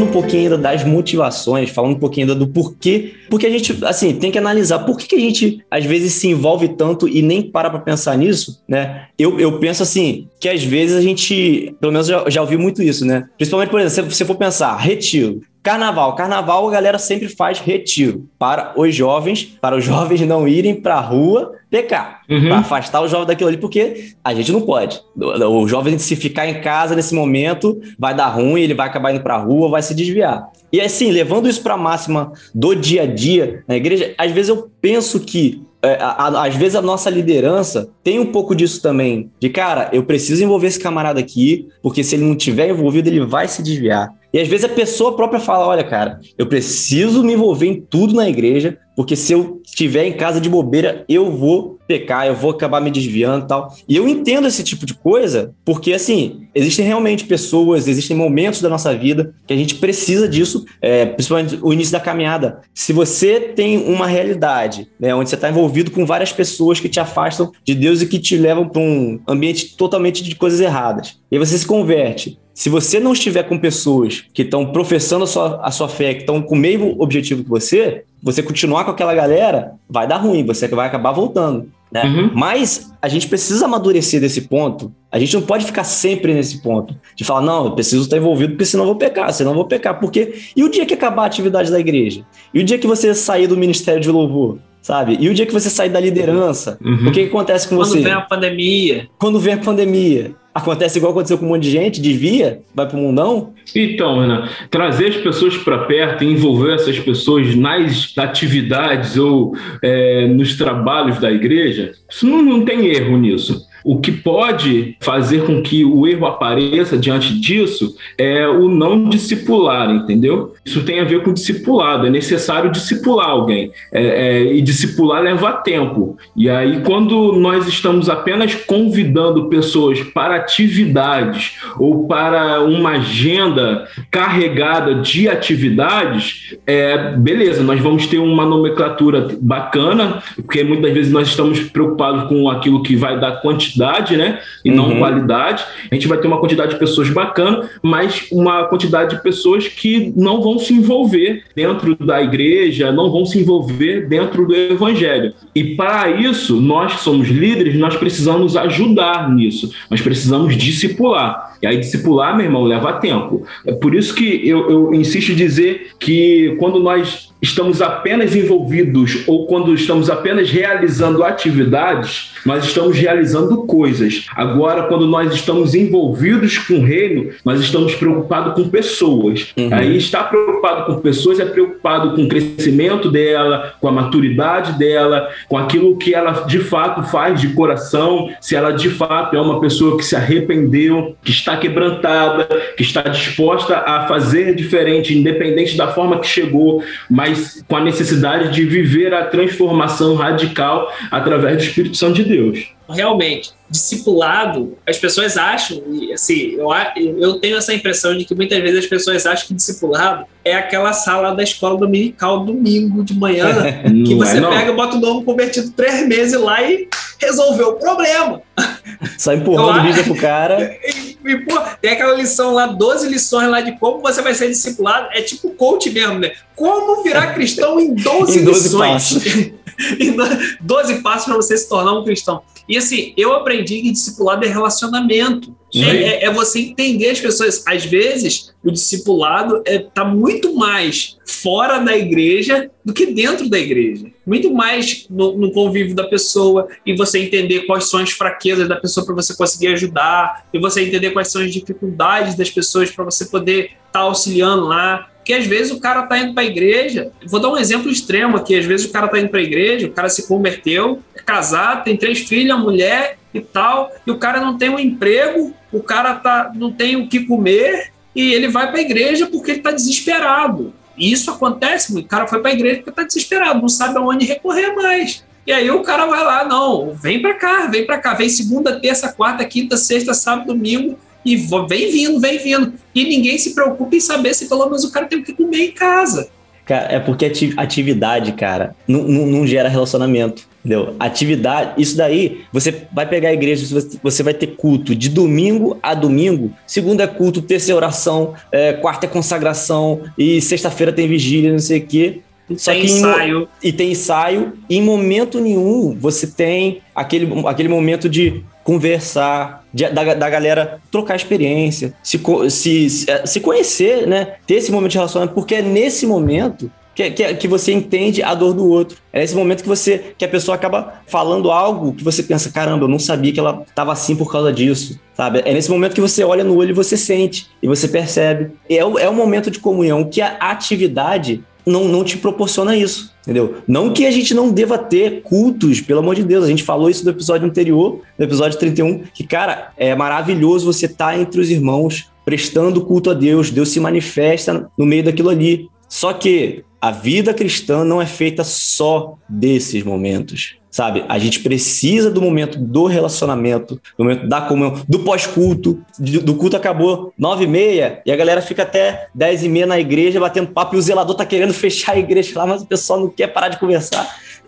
[0.08, 4.14] um pouquinho ainda das motivações, falando um pouquinho ainda do porquê, porque a gente, assim,
[4.14, 7.42] tem que analisar por que, que a gente às vezes se envolve tanto e nem
[7.42, 9.06] para para pensar nisso, né?
[9.18, 12.82] Eu, eu penso assim, que às vezes a gente, pelo menos já, já ouvi muito
[12.82, 13.28] isso, né?
[13.36, 15.42] Principalmente, por exemplo, se você for pensar, retiro.
[15.62, 16.14] Carnaval.
[16.14, 20.96] Carnaval a galera sempre faz retiro para os jovens, para os jovens não irem para
[20.96, 22.48] a rua pecar, uhum.
[22.48, 25.00] para afastar o jovem daquilo ali, porque a gente não pode.
[25.16, 29.22] O jovem, se ficar em casa nesse momento, vai dar ruim, ele vai acabar indo
[29.22, 30.48] para a rua, vai se desviar.
[30.72, 34.48] E assim, levando isso para a máxima do dia a dia na igreja, às vezes
[34.48, 38.82] eu penso que é, a, a, às vezes a nossa liderança tem um pouco disso
[38.82, 43.08] também, de cara, eu preciso envolver esse camarada aqui, porque se ele não tiver envolvido,
[43.08, 44.12] ele vai se desviar.
[44.32, 48.14] E às vezes a pessoa própria fala: olha, cara, eu preciso me envolver em tudo
[48.14, 52.50] na igreja, porque se eu estiver em casa de bobeira, eu vou pecar, eu vou
[52.50, 53.74] acabar me desviando e tal.
[53.88, 58.68] E eu entendo esse tipo de coisa, porque assim, existem realmente pessoas, existem momentos da
[58.68, 62.60] nossa vida que a gente precisa disso, é, principalmente o início da caminhada.
[62.74, 67.00] Se você tem uma realidade, né, onde você está envolvido com várias pessoas que te
[67.00, 71.38] afastam de Deus e que te levam para um ambiente totalmente de coisas erradas, e
[71.38, 72.38] você se converte.
[72.58, 76.22] Se você não estiver com pessoas que estão professando a sua, a sua fé, que
[76.22, 80.44] estão com o mesmo objetivo que você, você continuar com aquela galera, vai dar ruim,
[80.44, 81.70] você vai acabar voltando.
[81.92, 82.02] Né?
[82.02, 82.32] Uhum.
[82.34, 84.92] Mas a gente precisa amadurecer desse ponto.
[85.08, 88.54] A gente não pode ficar sempre nesse ponto de falar, não, eu preciso estar envolvido
[88.54, 90.00] porque senão eu vou pecar, senão eu vou pecar.
[90.00, 90.34] Porque.
[90.56, 92.26] E o dia que acabar a atividade da igreja?
[92.52, 94.58] E o dia que você sair do ministério de louvor?
[94.82, 95.16] Sabe?
[95.20, 96.76] E o dia que você sair da liderança?
[96.84, 97.08] Uhum.
[97.08, 97.98] O que, que acontece com Quando você?
[97.98, 99.08] Quando vem a pandemia.
[99.16, 100.34] Quando vem a pandemia.
[100.58, 103.54] Acontece igual aconteceu com um monte de gente, desvia, vai pro mundão?
[103.74, 110.26] Então, Renan, trazer as pessoas para perto e envolver essas pessoas nas atividades ou é,
[110.26, 113.67] nos trabalhos da igreja, isso não, não tem erro nisso.
[113.84, 119.90] O que pode fazer com que o erro apareça diante disso é o não discipular,
[119.90, 120.54] entendeu?
[120.64, 122.06] Isso tem a ver com discipulado.
[122.06, 123.70] É necessário discipular alguém.
[123.92, 126.16] É, é, e discipular leva tempo.
[126.36, 134.96] E aí, quando nós estamos apenas convidando pessoas para atividades ou para uma agenda carregada
[134.96, 141.60] de atividades, é, beleza, nós vamos ter uma nomenclatura bacana, porque muitas vezes nós estamos
[141.60, 144.40] preocupados com aquilo que vai dar quantidade quantidade, né?
[144.64, 144.76] E uhum.
[144.76, 145.64] não qualidade.
[145.90, 150.12] A gente vai ter uma quantidade de pessoas bacana, mas uma quantidade de pessoas que
[150.16, 155.34] não vão se envolver dentro da igreja, não vão se envolver dentro do evangelho.
[155.54, 159.72] E para isso, nós que somos líderes, nós precisamos ajudar nisso.
[159.90, 161.56] Nós precisamos discipular.
[161.60, 163.44] E aí, discipular, meu irmão, leva tempo.
[163.66, 169.22] É por isso que eu, eu insisto em dizer que quando nós estamos apenas envolvidos
[169.26, 174.26] ou quando estamos apenas realizando atividades, nós estamos realizando coisas.
[174.34, 179.52] Agora, quando nós estamos envolvidos com o reino, nós estamos preocupados com pessoas.
[179.56, 179.68] Uhum.
[179.72, 185.28] Aí, estar preocupado com pessoas é preocupado com o crescimento dela, com a maturidade dela,
[185.48, 189.60] com aquilo que ela de fato faz de coração, se ela de fato é uma
[189.60, 195.88] pessoa que se arrependeu, que está quebrantada, que está disposta a fazer diferente, independente da
[195.88, 201.96] forma que chegou, mas com a necessidade de viver a transformação radical através do Espírito
[201.96, 202.77] Santo de Deus.
[202.88, 206.70] Realmente, discipulado, as pessoas acham, e assim, eu,
[207.18, 210.92] eu tenho essa impressão de que muitas vezes as pessoas acham que discipulado é aquela
[210.92, 213.48] sala da escola dominical domingo de manhã,
[214.06, 218.40] que você é, pega, bota o novo convertido três meses lá e resolveu o problema.
[219.18, 220.78] Só empurrando Bíblia pro cara.
[220.88, 224.48] E, e, pô, tem aquela lição lá, 12 lições lá de como você vai ser
[224.48, 225.08] discipulado.
[225.12, 226.32] É tipo coach mesmo, né?
[226.54, 229.52] Como virar cristão em 12, em 12 lições.
[230.16, 230.56] Passos.
[230.60, 232.42] 12 passos para você se tornar um cristão.
[232.68, 235.56] E assim, eu aprendi que discipulado é relacionamento.
[235.74, 237.62] É, é, é, você entender as pessoas.
[237.66, 243.48] Às vezes, o discipulado está é, tá muito mais fora da igreja do que dentro
[243.48, 244.06] da igreja.
[244.26, 248.76] Muito mais no, no convívio da pessoa e você entender quais são as fraquezas da
[248.76, 253.04] pessoa para você conseguir ajudar, e você entender quais são as dificuldades das pessoas para
[253.04, 255.08] você poder estar tá auxiliando lá.
[255.28, 257.12] Porque às vezes o cara tá indo para a igreja.
[257.26, 258.58] Vou dar um exemplo extremo aqui.
[258.58, 261.84] Às vezes o cara tá indo para a igreja, o cara se converteu, é casado,
[261.84, 266.14] tem três filhos, mulher e tal, e o cara não tem um emprego, o cara
[266.14, 269.70] tá, não tem o que comer, e ele vai para a igreja porque ele está
[269.70, 270.72] desesperado.
[270.96, 274.24] E isso acontece, o cara foi para a igreja porque está desesperado, não sabe aonde
[274.24, 275.22] recorrer mais.
[275.46, 278.80] E aí o cara vai lá, não, vem para cá, vem para cá, vem segunda,
[278.80, 280.98] terça, quarta, quinta, sexta, sábado, domingo,
[281.32, 281.36] e
[281.68, 282.72] vem vindo, vem vindo.
[282.94, 285.66] E ninguém se preocupa em saber se pelo menos o cara tem o que comer
[285.66, 286.28] em casa.
[286.64, 290.46] Cara, é porque atividade, cara, não, não, não gera relacionamento.
[290.58, 290.94] Entendeu?
[290.98, 293.64] Atividade, isso daí, você vai pegar a igreja,
[294.02, 296.52] você vai ter culto de domingo a domingo.
[296.66, 301.58] Segunda é culto, terça é oração, é, quarta é consagração e sexta-feira tem vigília, não
[301.58, 302.20] sei o quê.
[302.56, 303.48] Só tem que ensaio.
[303.62, 304.52] Em, e tem ensaio.
[304.68, 310.80] E em momento nenhum você tem aquele, aquele momento de conversar, de, da, da galera
[310.90, 314.34] trocar experiência, se, se, se conhecer, né?
[314.44, 318.34] Ter esse momento de relacionamento, porque é nesse momento que, que, que, você entende a
[318.34, 318.98] dor do outro.
[319.12, 322.84] É nesse momento que você que a pessoa acaba falando algo que você pensa, caramba,
[322.84, 325.40] eu não sabia que ela estava assim por causa disso, sabe?
[325.44, 328.50] É nesse momento que você olha no olho e você sente e você percebe.
[328.68, 333.12] É o, é o momento de comunhão que a atividade não, não te proporciona isso,
[333.22, 333.56] entendeu?
[333.66, 336.90] Não que a gente não deva ter cultos, pelo amor de Deus, a gente falou
[336.90, 341.40] isso no episódio anterior, no episódio 31, que, cara, é maravilhoso você estar tá entre
[341.40, 345.68] os irmãos, prestando culto a Deus, Deus se manifesta no meio daquilo ali.
[345.88, 351.04] Só que a vida cristã não é feita só desses momentos, sabe?
[351.08, 355.82] A gente precisa do momento do relacionamento, do momento da comunhão, do pós-culto.
[355.98, 359.78] Do culto acabou nove e meia e a galera fica até dez e meia na
[359.78, 363.00] igreja batendo papo e o zelador tá querendo fechar a igreja lá, mas o pessoal
[363.00, 364.06] não quer parar de conversar.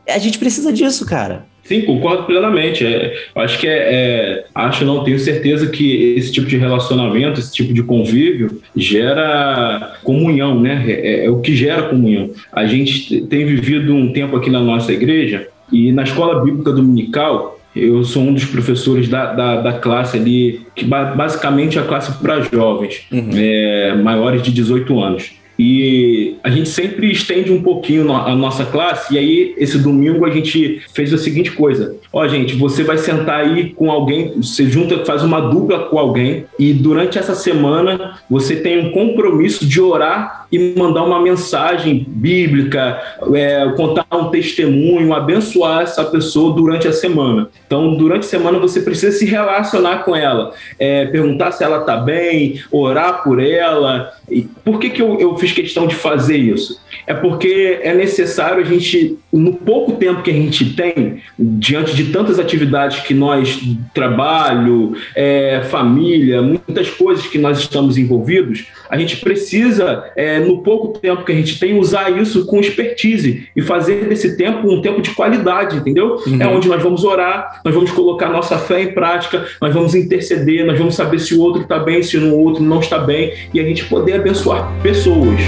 [0.08, 1.46] A gente precisa disso, cara.
[1.62, 2.84] Sim, concordo plenamente.
[2.84, 7.52] É, acho que é, é, acho não tenho certeza que esse tipo de relacionamento, esse
[7.52, 10.84] tipo de convívio gera comunhão, né?
[10.88, 12.30] É, é, é o que gera comunhão.
[12.52, 17.58] A gente tem vivido um tempo aqui na nossa igreja e na escola bíblica dominical
[17.74, 22.12] eu sou um dos professores da, da, da classe ali, que basicamente é a classe
[22.20, 23.30] para jovens, uhum.
[23.34, 25.32] é, maiores de 18 anos.
[25.62, 30.30] E a gente sempre estende um pouquinho a nossa classe, e aí esse domingo a
[30.30, 35.04] gente fez a seguinte coisa: ó, gente, você vai sentar aí com alguém, você junta,
[35.04, 40.46] faz uma dupla com alguém, e durante essa semana você tem um compromisso de orar
[40.50, 42.98] e mandar uma mensagem bíblica,
[43.34, 47.48] é, contar um testemunho, abençoar essa pessoa durante a semana.
[47.66, 51.98] Então, durante a semana você precisa se relacionar com ela, é, perguntar se ela está
[51.98, 54.10] bem, orar por ela.
[54.30, 56.80] E por que, que eu, eu fiz questão de fazer isso?
[57.06, 62.12] É porque é necessário a gente, no pouco tempo que a gente tem, diante de
[62.12, 63.60] tantas atividades que nós,
[63.94, 70.98] trabalho, é, família, muitas coisas que nós estamos envolvidos, a gente precisa, é, no pouco
[70.98, 75.00] tempo que a gente tem, usar isso com expertise e fazer desse tempo um tempo
[75.00, 76.20] de qualidade, entendeu?
[76.26, 76.40] Uhum.
[76.40, 80.64] É onde nós vamos orar, nós vamos colocar nossa fé em prática, nós vamos interceder,
[80.66, 83.60] nós vamos saber se o outro está bem, se o outro não está bem, e
[83.60, 85.40] a gente poder abençoar pessoas.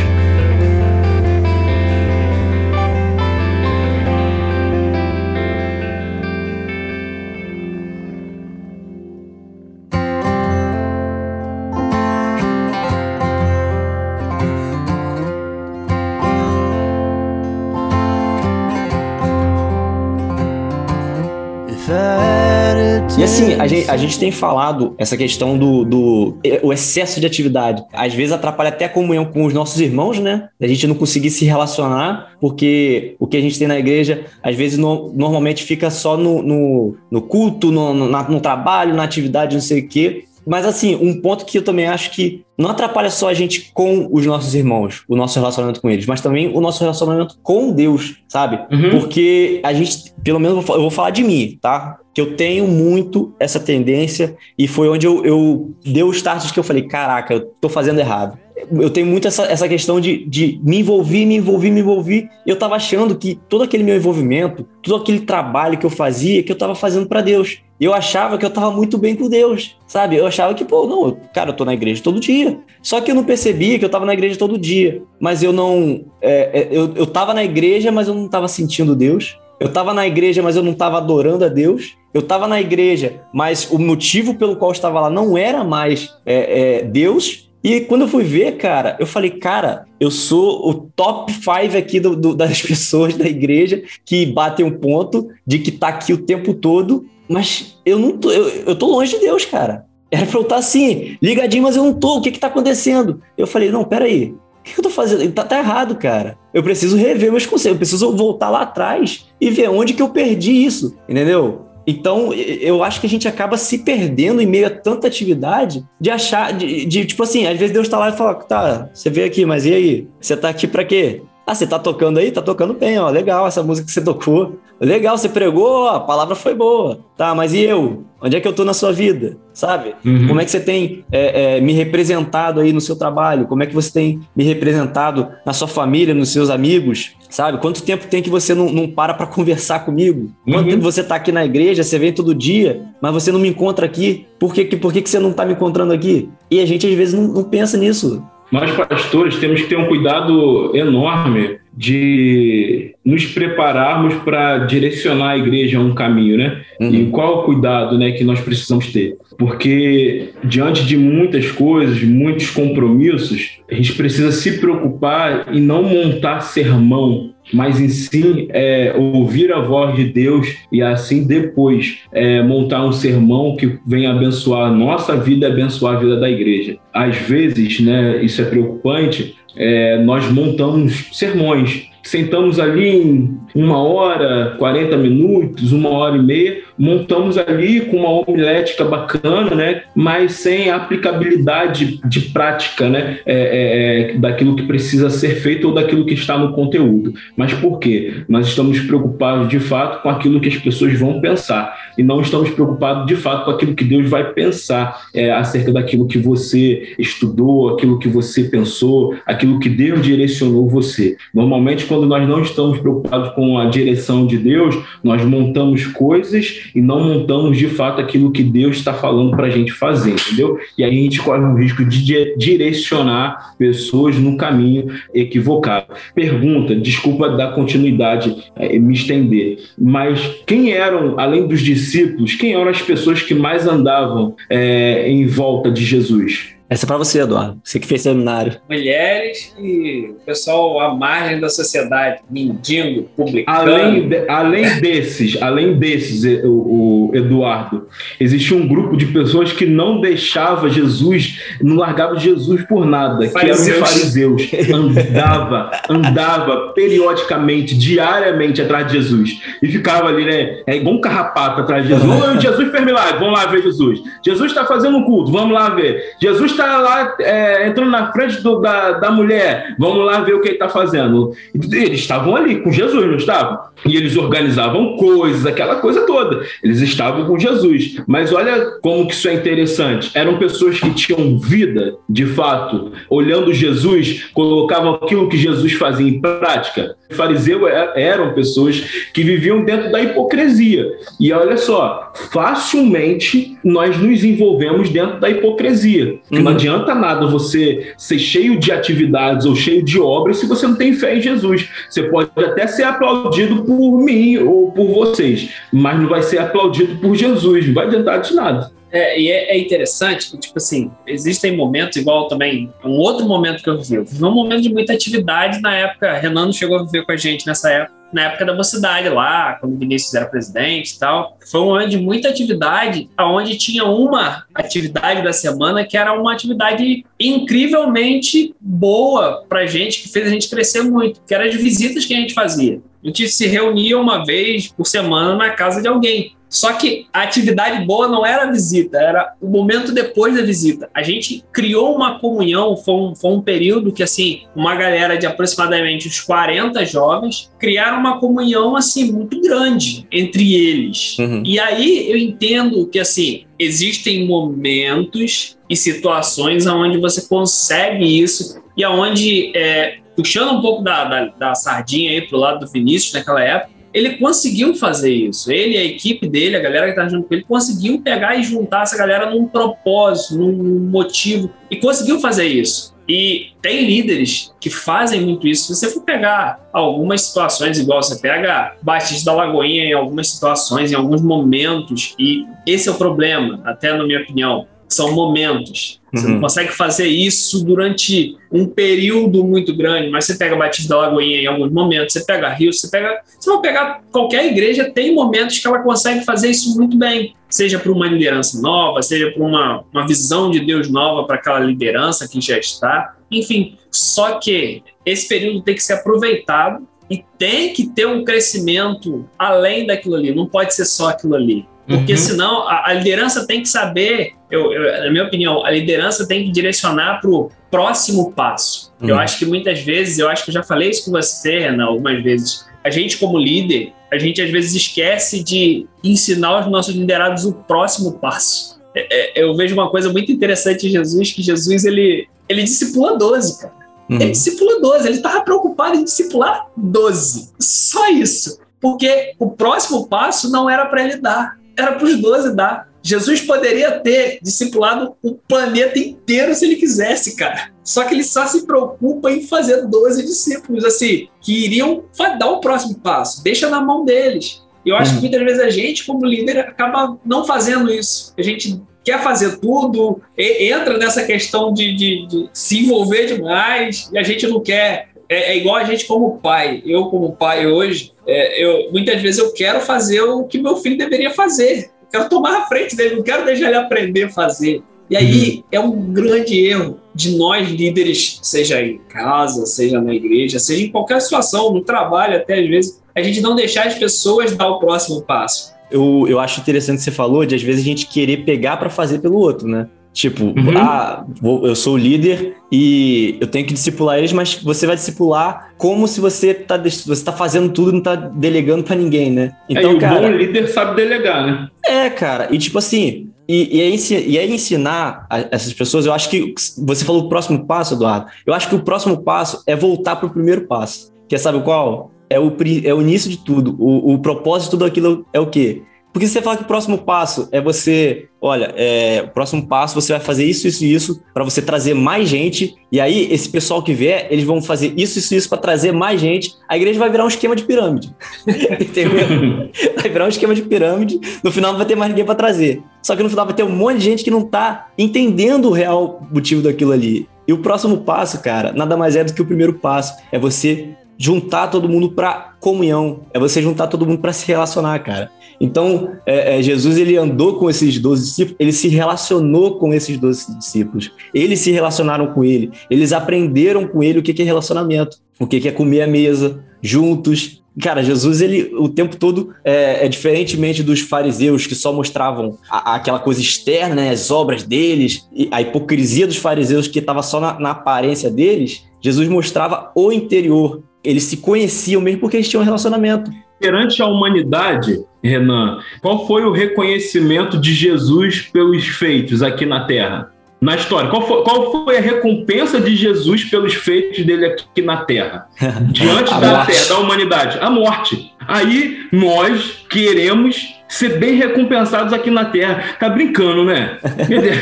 [23.18, 27.27] E assim, a gente, a gente tem falado essa questão do, do o excesso de
[27.27, 27.85] atividade.
[27.92, 30.48] Às vezes atrapalha até a comunhão com os nossos irmãos, né?
[30.61, 34.57] A gente não conseguir se relacionar, porque o que a gente tem na igreja, às
[34.57, 39.55] vezes no, normalmente fica só no, no, no culto, no, no, no trabalho, na atividade,
[39.55, 40.25] não sei o quê.
[40.46, 44.09] Mas assim, um ponto que eu também acho que não atrapalha só a gente com
[44.11, 48.16] os nossos irmãos, o nosso relacionamento com eles, mas também o nosso relacionamento com Deus,
[48.29, 48.59] sabe?
[48.75, 48.90] Uhum.
[48.90, 51.98] Porque a gente, pelo menos eu vou falar de mim, tá?
[52.14, 56.59] Que eu tenho muito essa tendência e foi onde eu, eu dei o start que
[56.59, 58.38] eu falei, caraca, eu tô fazendo errado
[58.70, 62.29] eu tenho muito essa, essa questão de, de me envolver, me envolver, me envolver.
[62.46, 66.53] Eu tava achando que todo aquele meu envolvimento, todo aquele trabalho que eu fazia, que
[66.53, 67.59] eu tava fazendo para Deus.
[67.81, 70.16] Eu achava que eu tava muito bem com Deus, sabe?
[70.16, 72.61] Eu achava que, pô, não, cara, eu tô na igreja todo dia.
[72.81, 75.03] Só que eu não percebia que eu tava na igreja todo dia.
[75.18, 76.05] Mas eu não.
[76.20, 79.37] É, é eu, eu tava na igreja, mas eu não tava sentindo Deus.
[79.62, 81.96] Eu estava na igreja, mas eu não estava adorando a Deus.
[82.12, 86.12] Eu estava na igreja, mas o motivo pelo qual eu estava lá não era mais
[86.27, 87.48] é, é, Deus.
[87.62, 92.01] E quando eu fui ver, cara, eu falei, cara, eu sou o top 5 aqui
[92.01, 96.18] do, do, das pessoas da igreja que batem um ponto de que tá aqui o
[96.18, 99.87] tempo todo, mas eu não tô, eu, eu tô longe de Deus, cara.
[100.11, 102.48] Era pra eu estar tá assim, ligadinho, mas eu não tô, o que que tá
[102.48, 103.22] acontecendo?
[103.38, 105.31] Eu falei, não, peraí, o que eu tô fazendo?
[105.33, 106.38] Tá, tá errado, cara.
[106.55, 110.09] Eu preciso rever meus conceitos, eu preciso voltar lá atrás e ver onde que eu
[110.09, 111.66] perdi isso, entendeu?
[111.85, 116.11] Então, eu acho que a gente acaba se perdendo em meio a tanta atividade de
[116.11, 119.27] achar, de, de tipo assim, às vezes Deus tá lá e fala, tá, você veio
[119.27, 120.09] aqui, mas e aí?
[120.20, 121.22] Você tá aqui para quê?
[121.44, 122.31] Ah, você tá tocando aí?
[122.31, 123.11] Tá tocando bem, ó.
[123.11, 124.61] Legal essa música que você tocou.
[124.85, 126.99] Legal, você pregou, a palavra foi boa.
[127.16, 128.03] Tá, mas e eu?
[128.20, 129.37] Onde é que eu tô na sua vida?
[129.53, 129.95] Sabe?
[130.05, 130.26] Uhum.
[130.28, 133.47] Como é que você tem é, é, me representado aí no seu trabalho?
[133.47, 137.12] Como é que você tem me representado na sua família, nos seus amigos?
[137.30, 137.59] Sabe?
[137.59, 140.33] Quanto tempo tem que você não, não para para conversar comigo?
[140.45, 140.70] Quanto Uhum.
[140.70, 143.87] tempo você tá aqui na igreja, você vem todo dia, mas você não me encontra
[143.87, 144.26] aqui?
[144.39, 146.28] Por que, que- por que, que você não tá me encontrando aqui?
[146.51, 148.22] E a gente às vezes não, não pensa nisso.
[148.51, 155.79] Nós, pastores, temos que ter um cuidado enorme de nos prepararmos para direcionar a igreja
[155.79, 156.62] a um caminho, né?
[156.81, 159.16] E qual o cuidado né, que nós precisamos ter?
[159.39, 166.41] Porque diante de muitas coisas, muitos compromissos, a gente precisa se preocupar e não montar
[166.41, 172.85] sermão, mas em si é, ouvir a voz de Deus e assim depois é, montar
[172.85, 176.77] um sermão que venha abençoar a nossa vida e abençoar a vida da igreja.
[176.93, 181.90] Às vezes, né, isso é preocupante, é, nós montamos sermões.
[182.03, 188.09] Sentamos ali em uma hora, 40 minutos, uma hora e meia, montamos ali com uma
[188.09, 189.83] homilética bacana, né?
[189.95, 193.20] Mas sem aplicabilidade de prática, né?
[193.24, 197.14] É, é, é, daquilo que precisa ser feito ou daquilo que está no conteúdo.
[197.37, 198.24] Mas por quê?
[198.28, 202.51] Nós estamos preocupados de fato com aquilo que as pessoas vão pensar e não estamos
[202.51, 207.74] preocupados de fato com aquilo que Deus vai pensar é, acerca daquilo que você estudou,
[207.74, 211.16] aquilo que você pensou, aquilo que Deus direcionou você.
[211.33, 216.81] Normalmente, quando nós não estamos preocupados com a direção de Deus, nós montamos coisas e
[216.81, 220.59] não montamos de fato aquilo que Deus está falando para a gente fazer, entendeu?
[220.77, 225.87] E aí a gente corre o risco de di- direcionar pessoas no caminho equivocado.
[226.14, 232.68] Pergunta, desculpa dar continuidade, eh, me estender, mas quem eram, além dos discípulos, quem eram
[232.68, 236.55] as pessoas que mais andavam eh, em volta de Jesus?
[236.73, 237.61] Essa é pra você, Eduardo.
[237.62, 238.57] Você que fez seminário.
[238.68, 243.59] Mulheres e o pessoal à margem da sociedade, mendigo, publicano.
[243.59, 249.66] Além, de- além desses, além desses, o, o Eduardo, existia um grupo de pessoas que
[249.66, 254.47] não deixava Jesus, não largava Jesus por nada, que eram os Fariseus.
[254.47, 254.70] fariseus.
[254.73, 259.41] Andava, andava periodicamente, diariamente atrás de Jesus.
[259.62, 260.62] E ficava ali, né?
[260.66, 262.41] É igual um carrapato atrás de Jesus.
[262.43, 264.01] Jesus fez milagre, vamos lá ver Jesus.
[264.25, 266.14] Jesus está fazendo um culto, vamos lá ver.
[266.20, 270.41] Jesus está lá é, entrando na frente do- da, da mulher, vamos lá ver o
[270.41, 271.33] que ele está fazendo.
[271.55, 273.59] Eles estavam ali com Jesus, não estavam?
[273.85, 276.45] E eles organizavam coisas, aquela coisa toda.
[276.63, 278.01] Eles estavam com Jesus.
[278.07, 280.11] Mas olha como que isso é interessante.
[280.15, 286.21] Eram pessoas que tinham vida, de fato, olhando Jesus, colocavam aquilo que Jesus fazia em
[286.21, 286.95] prática.
[287.13, 288.81] Os fariseus é- eram pessoas
[289.13, 290.87] que viviam dentro da hipocrisia.
[291.21, 296.19] E olha só, facilmente nós nos envolvemos dentro da hipocrisia.
[296.31, 296.43] Uhum.
[296.43, 300.75] não adianta nada você ser cheio de atividades ou cheio de obras se você não
[300.75, 301.69] tem fé em Jesus.
[301.89, 306.97] Você pode até ser aplaudido por mim ou por vocês, mas não vai ser aplaudido
[306.97, 307.67] por Jesus.
[307.67, 308.71] Não vai adiantar de nada.
[308.93, 313.62] É, e é, é interessante, que, tipo assim, existem momentos, igual também, um outro momento
[313.62, 313.95] que eu vivi.
[313.95, 316.12] Eu vivi um momento de muita atividade na época.
[316.18, 319.74] Renan chegou a viver com a gente nessa época, na época da mocidade lá, quando
[319.74, 321.38] o Vinícius era presidente e tal.
[321.51, 326.34] Foi um momento de muita atividade, onde tinha uma atividade da semana que era uma
[326.34, 332.05] atividade incrivelmente boa pra gente, que fez a gente crescer muito, que era as visitas
[332.05, 332.78] que a gente fazia.
[333.03, 336.36] A gente se reunia uma vez por semana na casa de alguém.
[336.53, 340.90] Só que a atividade boa não era a visita, era o momento depois da visita.
[340.92, 345.24] A gente criou uma comunhão, foi um, foi um período que, assim, uma galera de
[345.24, 351.16] aproximadamente uns 40 jovens criaram uma comunhão, assim, muito grande entre eles.
[351.18, 351.42] Uhum.
[351.46, 358.84] E aí eu entendo que, assim, existem momentos e situações onde você consegue isso e
[358.84, 363.42] aonde, é, puxando um pouco da, da, da sardinha aí pro lado do Vinícius naquela
[363.42, 365.53] época, ele conseguiu fazer isso.
[365.53, 368.82] Ele a equipe dele, a galera que tá junto com ele, conseguiu pegar e juntar
[368.82, 372.93] essa galera num propósito, num motivo, e conseguiu fazer isso.
[373.09, 375.66] E tem líderes que fazem muito isso.
[375.66, 380.93] Se você for pegar algumas situações, igual você pega Batista da Lagoinha em algumas situações,
[380.93, 386.01] em alguns momentos, e esse é o problema, até na minha opinião, são momentos.
[386.12, 386.34] Você Uhum.
[386.34, 391.40] não consegue fazer isso durante um período muito grande, mas você pega Batista da Lagoinha
[391.40, 393.20] em alguns momentos, você pega Rio, você pega.
[393.40, 397.34] Se não pegar qualquer igreja, tem momentos que ela consegue fazer isso muito bem.
[397.49, 401.61] Seja para uma liderança nova, seja para uma, uma visão de Deus nova para aquela
[401.61, 403.16] liderança que já está.
[403.30, 409.26] Enfim, só que esse período tem que ser aproveitado e tem que ter um crescimento
[409.38, 410.34] além daquilo ali.
[410.34, 411.66] Não pode ser só aquilo ali.
[411.87, 412.18] Porque Uhum.
[412.18, 416.45] senão a, a liderança tem que saber, eu, eu- na minha opinião, a liderança tem
[416.45, 418.93] que direcionar para o próximo passo.
[419.01, 419.20] Eu Uhum.
[419.20, 422.22] acho que muitas vezes, eu acho que eu já falei isso com você, Renan, algumas
[422.22, 422.64] vezes.
[422.85, 427.53] A gente, como líder, a gente às vezes esquece de ensinar os nossos liderados o
[427.53, 428.80] próximo passo.
[428.95, 433.16] É- é- eu vejo uma coisa muito interessante em Jesus, que Jesus ele, ele discipula
[433.16, 433.74] 12, cara.
[434.11, 434.20] Uhum.
[434.20, 437.51] Ele discipula 12, ele estava preocupado em discipular 12.
[437.59, 438.61] Só isso.
[438.80, 442.91] Porque o próximo passo não era para ele dar, era para os 12 dar.
[443.03, 447.73] Jesus poderia ter discipulado o planeta inteiro se ele quisesse, cara.
[447.83, 452.05] Só que ele só se preocupa em fazer 12 discípulos, assim, que iriam
[452.39, 453.43] dar o próximo passo.
[453.43, 454.62] Deixa na mão deles.
[454.85, 455.20] E eu acho uhum.
[455.20, 458.33] que muitas vezes a gente, como líder, acaba não fazendo isso.
[458.39, 464.18] A gente quer fazer tudo, entra nessa questão de, de, de se envolver demais, e
[464.18, 465.09] a gente não quer.
[465.33, 466.83] É, é, igual a gente como pai.
[466.85, 470.99] Eu, como pai hoje, é, eu, muitas vezes eu quero fazer o que meu filho
[470.99, 471.91] deveria fazer.
[472.03, 474.83] Eu quero tomar a frente dele, não quero deixar ele aprender a fazer.
[475.11, 475.62] E aí uhum.
[475.72, 480.91] é um grande erro de nós líderes, seja em casa, seja na igreja, seja em
[480.91, 484.78] qualquer situação, no trabalho até às vezes, a gente não deixar as pessoas dar o
[484.78, 488.45] próximo passo eu, eu acho interessante que você falou de às vezes a gente querer
[488.45, 489.89] pegar para fazer pelo outro, né?
[490.13, 490.77] Tipo, uhum.
[490.77, 494.95] ah, vou, eu sou o líder e eu tenho que discipular eles, mas você vai
[494.95, 499.31] discipular como se você tá, você tá fazendo tudo e não tá delegando para ninguém,
[499.31, 499.53] né?
[499.69, 501.69] Então, é, e cara, o bom líder sabe delegar, né?
[501.87, 506.13] É, cara, e tipo assim, e, e, é, e é ensinar a, essas pessoas, eu
[506.13, 509.75] acho que você falou o próximo passo, Eduardo, eu acho que o próximo passo é
[509.75, 511.11] voltar pro primeiro passo.
[511.27, 512.13] Que é, sabe qual?
[512.33, 513.77] é o, é o início de tudo.
[513.79, 515.83] O, o propósito de tudo aquilo é o quê?
[516.13, 519.95] Porque se você fala que o próximo passo é você, olha, é, o próximo passo
[519.95, 523.49] você vai fazer isso, isso e isso para você trazer mais gente, e aí esse
[523.49, 526.77] pessoal que vier, eles vão fazer isso, isso e isso para trazer mais gente, a
[526.77, 528.15] igreja vai virar um esquema de pirâmide.
[528.47, 529.71] Entendeu?
[529.97, 532.83] vai virar um esquema de pirâmide, no final não vai ter mais ninguém para trazer.
[533.03, 535.73] Só que no final vai ter um monte de gente que não tá entendendo o
[535.73, 537.27] real motivo daquilo ali.
[537.49, 540.15] E o próximo passo, cara, nada mais é do que o primeiro passo.
[540.31, 544.99] É você juntar todo mundo para comunhão, é você juntar todo mundo para se relacionar,
[545.01, 545.31] cara.
[545.63, 550.19] Então, é, é, Jesus ele andou com esses 12 discípulos, ele se relacionou com esses
[550.19, 555.19] 12 discípulos, eles se relacionaram com ele, eles aprenderam com ele o que é relacionamento,
[555.39, 557.63] o que é comer à mesa, juntos.
[557.81, 562.97] Cara, Jesus, ele o tempo todo, é, é diferentemente dos fariseus que só mostravam a,
[562.97, 567.61] aquela coisa externa, né, as obras deles, a hipocrisia dos fariseus que estava só na,
[567.61, 572.65] na aparência deles, Jesus mostrava o interior, eles se conheciam mesmo porque eles tinham um
[572.65, 573.31] relacionamento.
[573.61, 580.31] Perante a humanidade, Renan, qual foi o reconhecimento de Jesus pelos feitos aqui na Terra?
[580.61, 584.99] Na história, qual foi, qual foi a recompensa de Jesus pelos feitos dele aqui na
[584.99, 585.49] Terra?
[585.91, 587.59] Diante da Terra, da humanidade?
[587.61, 588.33] A morte.
[588.47, 592.97] Aí nós queremos ser bem recompensados aqui na Terra.
[593.01, 593.99] Tá brincando, né?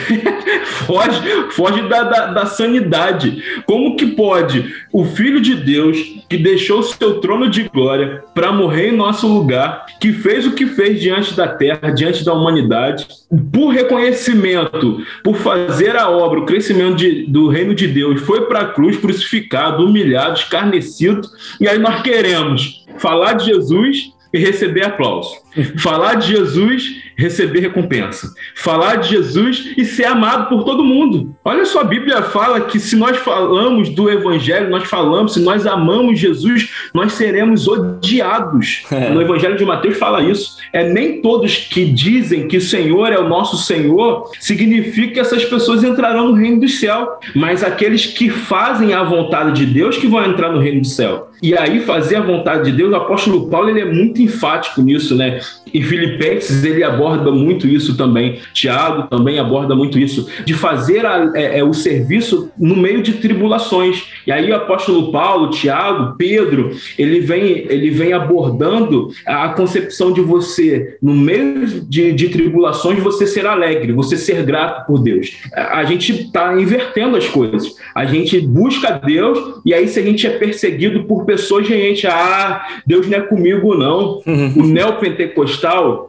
[0.87, 1.21] foge
[1.51, 3.43] foge da, da, da, sanidade.
[3.67, 8.91] Como que pode o Filho de Deus, que deixou seu trono de glória para morrer
[8.91, 13.09] em nosso lugar, que fez o que fez diante da Terra, diante da humanidade,
[13.53, 18.61] por reconhecimento, por fazer a obra, o crescimento de, do reino de Deus, foi para
[18.61, 21.23] a cruz crucificado, humilhado, escarnecido,
[21.61, 25.35] e aí nós queremos falar de Jesus e receber aplauso.
[25.79, 28.33] Falar de Jesus, receber recompensa.
[28.55, 31.35] Falar de Jesus e ser amado por todo mundo.
[31.45, 35.67] Olha só, a Bíblia fala que se nós falamos do Evangelho, nós falamos, se nós
[35.67, 38.83] amamos Jesus, nós seremos odiados.
[39.01, 39.09] É.
[39.09, 40.57] No Evangelho de Mateus fala isso.
[40.73, 45.45] É nem todos que dizem que o Senhor é o nosso Senhor, significa que essas
[45.45, 47.19] pessoas entrarão no reino do céu.
[47.35, 51.31] Mas aqueles que fazem a vontade de Deus que vão entrar no reino do céu.
[51.43, 55.17] E aí, fazer a vontade de Deus, o apóstolo Paulo ele é muito enfático nisso,
[55.17, 55.40] né?
[55.73, 58.39] Em Filipenses ele aborda muito isso também.
[58.53, 63.15] Tiago também aborda muito isso, de fazer a, é, é, o serviço no meio de
[63.15, 64.05] tribulações.
[64.27, 70.21] E aí o apóstolo Paulo, Tiago, Pedro, ele vem, ele vem abordando a concepção de
[70.21, 75.37] você, no meio de, de tribulações, você ser alegre, você ser grato por Deus.
[75.55, 77.75] A, a gente está invertendo as coisas.
[77.95, 82.07] A gente busca Deus e aí se a gente é perseguido por pessoas, a gente,
[82.07, 84.23] ah, Deus não é comigo não.
[84.27, 84.53] Uhum.
[84.57, 85.30] O neopentecostal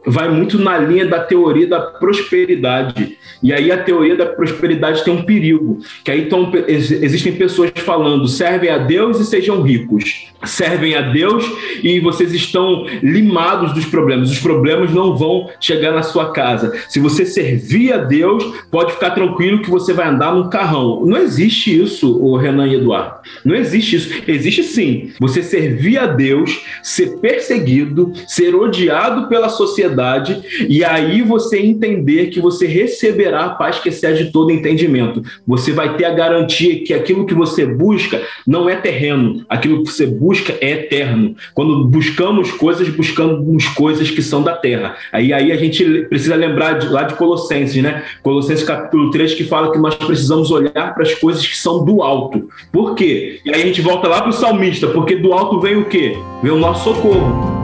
[0.06, 3.18] vai muito na linha da teoria da prosperidade.
[3.42, 8.28] E aí a teoria da prosperidade tem um perigo, que aí então, existem pessoas falando,
[8.28, 10.31] servem a Deus e sejam ricos.
[10.44, 11.46] Servem a Deus
[11.84, 14.32] e vocês estão limados dos problemas.
[14.32, 16.74] Os problemas não vão chegar na sua casa.
[16.90, 21.06] Se você servir a Deus, pode ficar tranquilo que você vai andar num carrão.
[21.06, 23.20] Não existe isso, o Renan e Eduardo.
[23.46, 24.24] Não existe isso.
[24.28, 25.12] Existe sim.
[25.20, 32.40] Você servir a Deus, ser perseguido, ser odiado pela sociedade, e aí você entender que
[32.40, 35.22] você receberá a paz que excede todo entendimento.
[35.46, 39.92] Você vai ter a garantia que aquilo que você busca não é terreno, aquilo que
[39.92, 41.36] você busca é eterno.
[41.54, 44.96] Quando buscamos coisas, buscamos coisas que são da terra.
[45.12, 48.04] Aí, aí a gente precisa lembrar de, lá de Colossenses, né?
[48.24, 52.02] Colossenses capítulo 3, que fala que nós precisamos olhar para as coisas que são do
[52.02, 52.50] alto.
[52.72, 53.40] Por quê?
[53.46, 56.18] E aí a gente volta lá para o salmista, porque do alto vem o quê?
[56.42, 57.61] Vem o nosso socorro.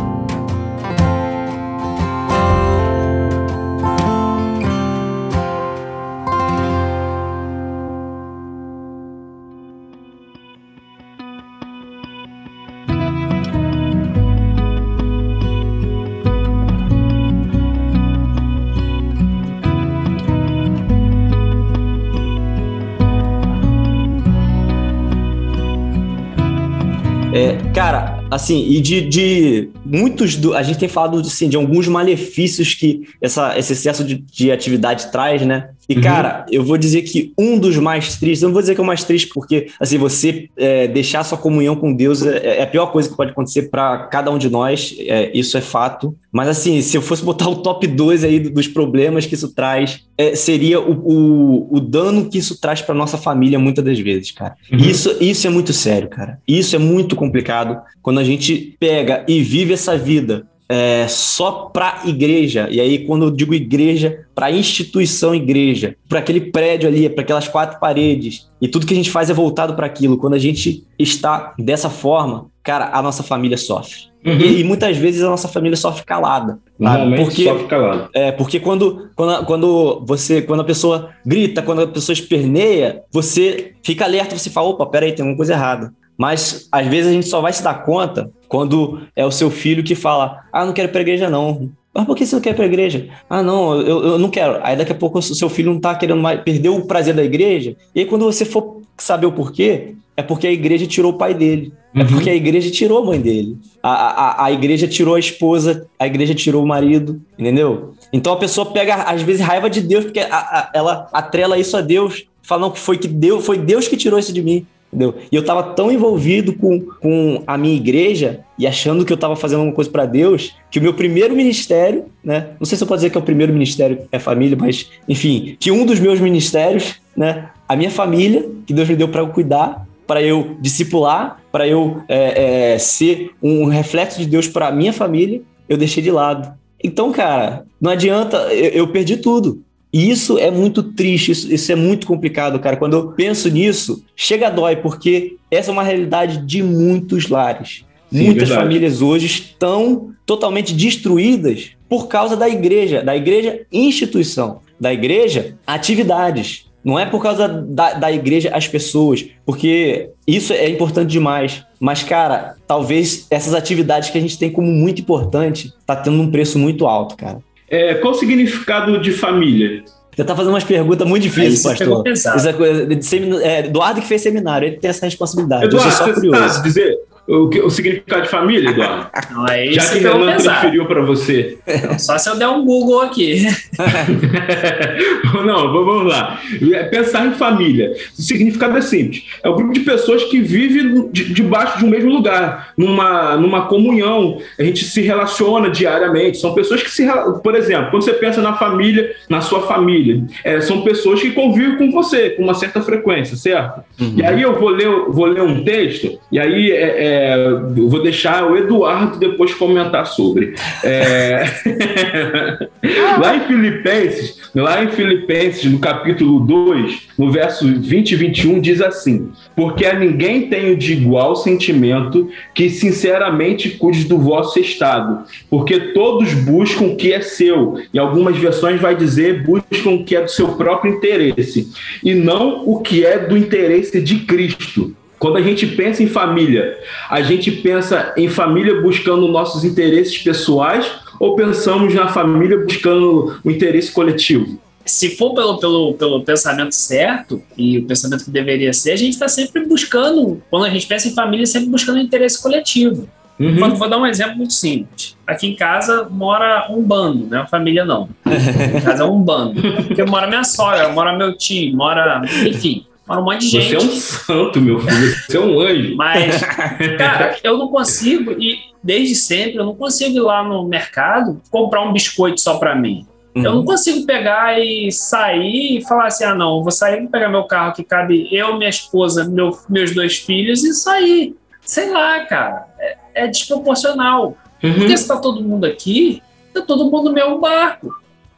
[27.73, 30.55] Cara, assim, e de, de muitos do.
[30.55, 35.11] A gente tem falado assim, de alguns malefícios que essa, esse excesso de, de atividade
[35.11, 35.69] traz, né?
[35.89, 36.01] E, uhum.
[36.01, 38.83] cara, eu vou dizer que um dos mais tristes, eu não vou dizer que é
[38.83, 42.67] o mais triste, porque, assim, você é, deixar sua comunhão com Deus é, é, a
[42.67, 46.15] pior coisa que pode acontecer para cada um de nós, é, isso é fato.
[46.31, 50.03] Mas, assim, se eu fosse botar o top 2 aí dos problemas que isso traz,
[50.17, 54.31] é, seria o, o, o, dano que isso traz para nossa família muitas das vezes,
[54.31, 54.55] cara.
[54.71, 54.79] Uhum.
[54.79, 56.39] Isso, isso é muito sério, cara.
[56.47, 62.01] Isso é muito complicado quando a gente pega e vive essa vida é, só para
[62.05, 62.67] igreja.
[62.69, 67.47] E aí, quando eu digo igreja, para instituição igreja, para aquele prédio ali, para aquelas
[67.47, 70.17] quatro paredes, e tudo que a gente faz é voltado para aquilo.
[70.17, 74.07] Quando a gente está dessa forma, cara, a nossa família sofre.
[74.25, 74.33] Uhum.
[74.33, 76.59] E, e, muitas vezes a nossa família sofre calada.
[76.77, 78.09] Normalmente porque, sofre calada.
[78.13, 83.73] É, porque quando, quando, quando você, quando a pessoa grita, quando a pessoa esperneia, você
[83.81, 85.93] fica alerta, você fala, opa, peraí, tem alguma coisa errada.
[86.17, 89.83] Mas às vezes a gente só vai se dar conta quando é o seu filho
[89.83, 91.69] que fala: Ah, não quero ir pra igreja, não.
[91.93, 93.07] Mas por que você não quer ir pra igreja?
[93.29, 94.59] Ah, não, eu, eu não quero.
[94.63, 97.23] Aí daqui a pouco o seu filho não tá querendo mais, perdeu o prazer da
[97.23, 97.75] igreja.
[97.93, 101.33] E aí quando você for saber o porquê, é porque a igreja tirou o pai
[101.33, 101.71] dele.
[101.93, 102.05] É uhum.
[102.05, 103.57] É porque a igreja tirou a mãe dele.
[103.81, 107.93] A, a, a igreja tirou a esposa, a igreja tirou o marido, entendeu?
[108.11, 111.77] Então a pessoa pega, às vezes, raiva de Deus, porque a, a, ela atrela isso
[111.77, 112.25] a Deus.
[112.41, 114.65] Fala, não, que foi que Deus, foi Deus que tirou isso de mim.
[114.97, 115.13] Entendeu?
[115.31, 119.35] E eu estava tão envolvido com, com a minha igreja e achando que eu estava
[119.35, 122.47] fazendo alguma coisa para Deus, que o meu primeiro ministério, né?
[122.59, 125.55] Não sei se eu posso dizer que é o primeiro ministério é família, mas enfim,
[125.59, 127.51] que um dos meus ministérios, né?
[127.69, 132.01] A minha família, que Deus me deu para eu cuidar, para eu discipular, para eu
[132.09, 136.51] é, é, ser um reflexo de Deus para minha família, eu deixei de lado.
[136.83, 139.61] Então, cara, não adianta, eu, eu perdi tudo.
[139.91, 142.75] E isso é muito triste, isso, isso, é muito complicado, cara.
[142.75, 147.85] Quando eu penso nisso, chega a dói, porque essa é uma realidade de muitos lares.
[148.11, 148.61] Sim, Muitas verdade.
[148.67, 156.65] famílias hoje estão totalmente destruídas por causa da igreja, da igreja instituição, da igreja atividades.
[156.83, 161.65] Não é por causa da, da igreja as pessoas, porque isso é importante demais.
[161.79, 166.31] Mas, cara, talvez essas atividades que a gente tem como muito importante tá tendo um
[166.31, 167.39] preço muito alto, cara.
[167.69, 169.83] É, qual o significado de família?
[170.15, 172.07] Você está fazendo umas perguntas muito difíceis, é, pastor.
[172.07, 175.65] Essa coisa de, é, Eduardo que fez seminário, ele tem essa responsabilidade.
[175.65, 176.63] Eduardo, eu sou só curioso.
[176.63, 176.97] dizer,
[177.27, 179.07] o, que, o significado de família, Eduardo?
[179.31, 181.57] Não, é Já que Renan transferiu para você.
[181.99, 183.45] Só se eu der um Google aqui.
[185.45, 186.39] não, vamos lá.
[186.73, 187.93] É pensar em família.
[188.17, 189.23] O significado é simples.
[189.43, 194.39] É um grupo de pessoas que vive debaixo de um mesmo lugar, numa, numa comunhão.
[194.57, 196.37] A gente se relaciona diariamente.
[196.37, 197.07] São pessoas que se.
[197.43, 201.77] Por exemplo, quando você pensa na família, na sua família, é, são pessoas que convivem
[201.77, 203.81] com você com uma certa frequência, certo?
[203.99, 204.13] Uhum.
[204.17, 207.35] E aí eu vou ler, vou ler um texto, e aí é, é é,
[207.73, 210.53] vou deixar o Eduardo depois comentar sobre.
[210.83, 211.45] É...
[213.19, 218.81] lá em Filipenses, lá em Filipenses, no capítulo 2, no verso 20 e 21, diz
[218.81, 225.79] assim: Porque a ninguém tenho de igual sentimento que sinceramente cuide do vosso estado, porque
[225.93, 227.79] todos buscam o que é seu.
[227.93, 231.67] Em algumas versões vai dizer buscam o que é do seu próprio interesse,
[232.03, 234.95] e não o que é do interesse de Cristo.
[235.19, 236.77] Quando a gente pensa em família,
[237.09, 240.85] a gente pensa em família buscando nossos interesses pessoais
[241.19, 244.59] ou pensamos na família buscando o interesse coletivo?
[244.85, 249.13] Se for pelo, pelo, pelo pensamento certo e o pensamento que deveria ser, a gente
[249.13, 253.09] está sempre buscando, quando a gente pensa em família, sempre buscando o interesse coletivo.
[253.39, 253.75] Uhum.
[253.75, 255.15] Vou dar um exemplo muito simples.
[255.25, 258.09] Aqui em casa mora um bando, não é uma família não.
[258.25, 259.61] Em casa é um bando.
[259.85, 262.23] Porque mora minha sogra, mora meu tio, mora.
[262.45, 262.86] Enfim.
[263.07, 263.69] Mora um monte de gente.
[263.69, 265.15] Você é um santo, meu filho.
[265.15, 265.95] Você é um anjo.
[265.95, 266.41] Mas,
[266.97, 271.83] cara, eu não consigo, e desde sempre, eu não consigo ir lá no mercado comprar
[271.83, 273.07] um biscoito só para mim.
[273.33, 273.45] Uhum.
[273.45, 277.29] Eu não consigo pegar e sair e falar assim: ah, não, vou sair, vou pegar
[277.29, 281.35] meu carro que cabe eu, minha esposa, meu, meus dois filhos e sair.
[281.61, 282.67] Sei lá, cara.
[282.79, 284.37] É, é desproporcional.
[284.61, 284.73] Uhum.
[284.73, 286.21] Porque se tá todo mundo aqui,
[286.53, 287.93] tá todo mundo no mesmo barco.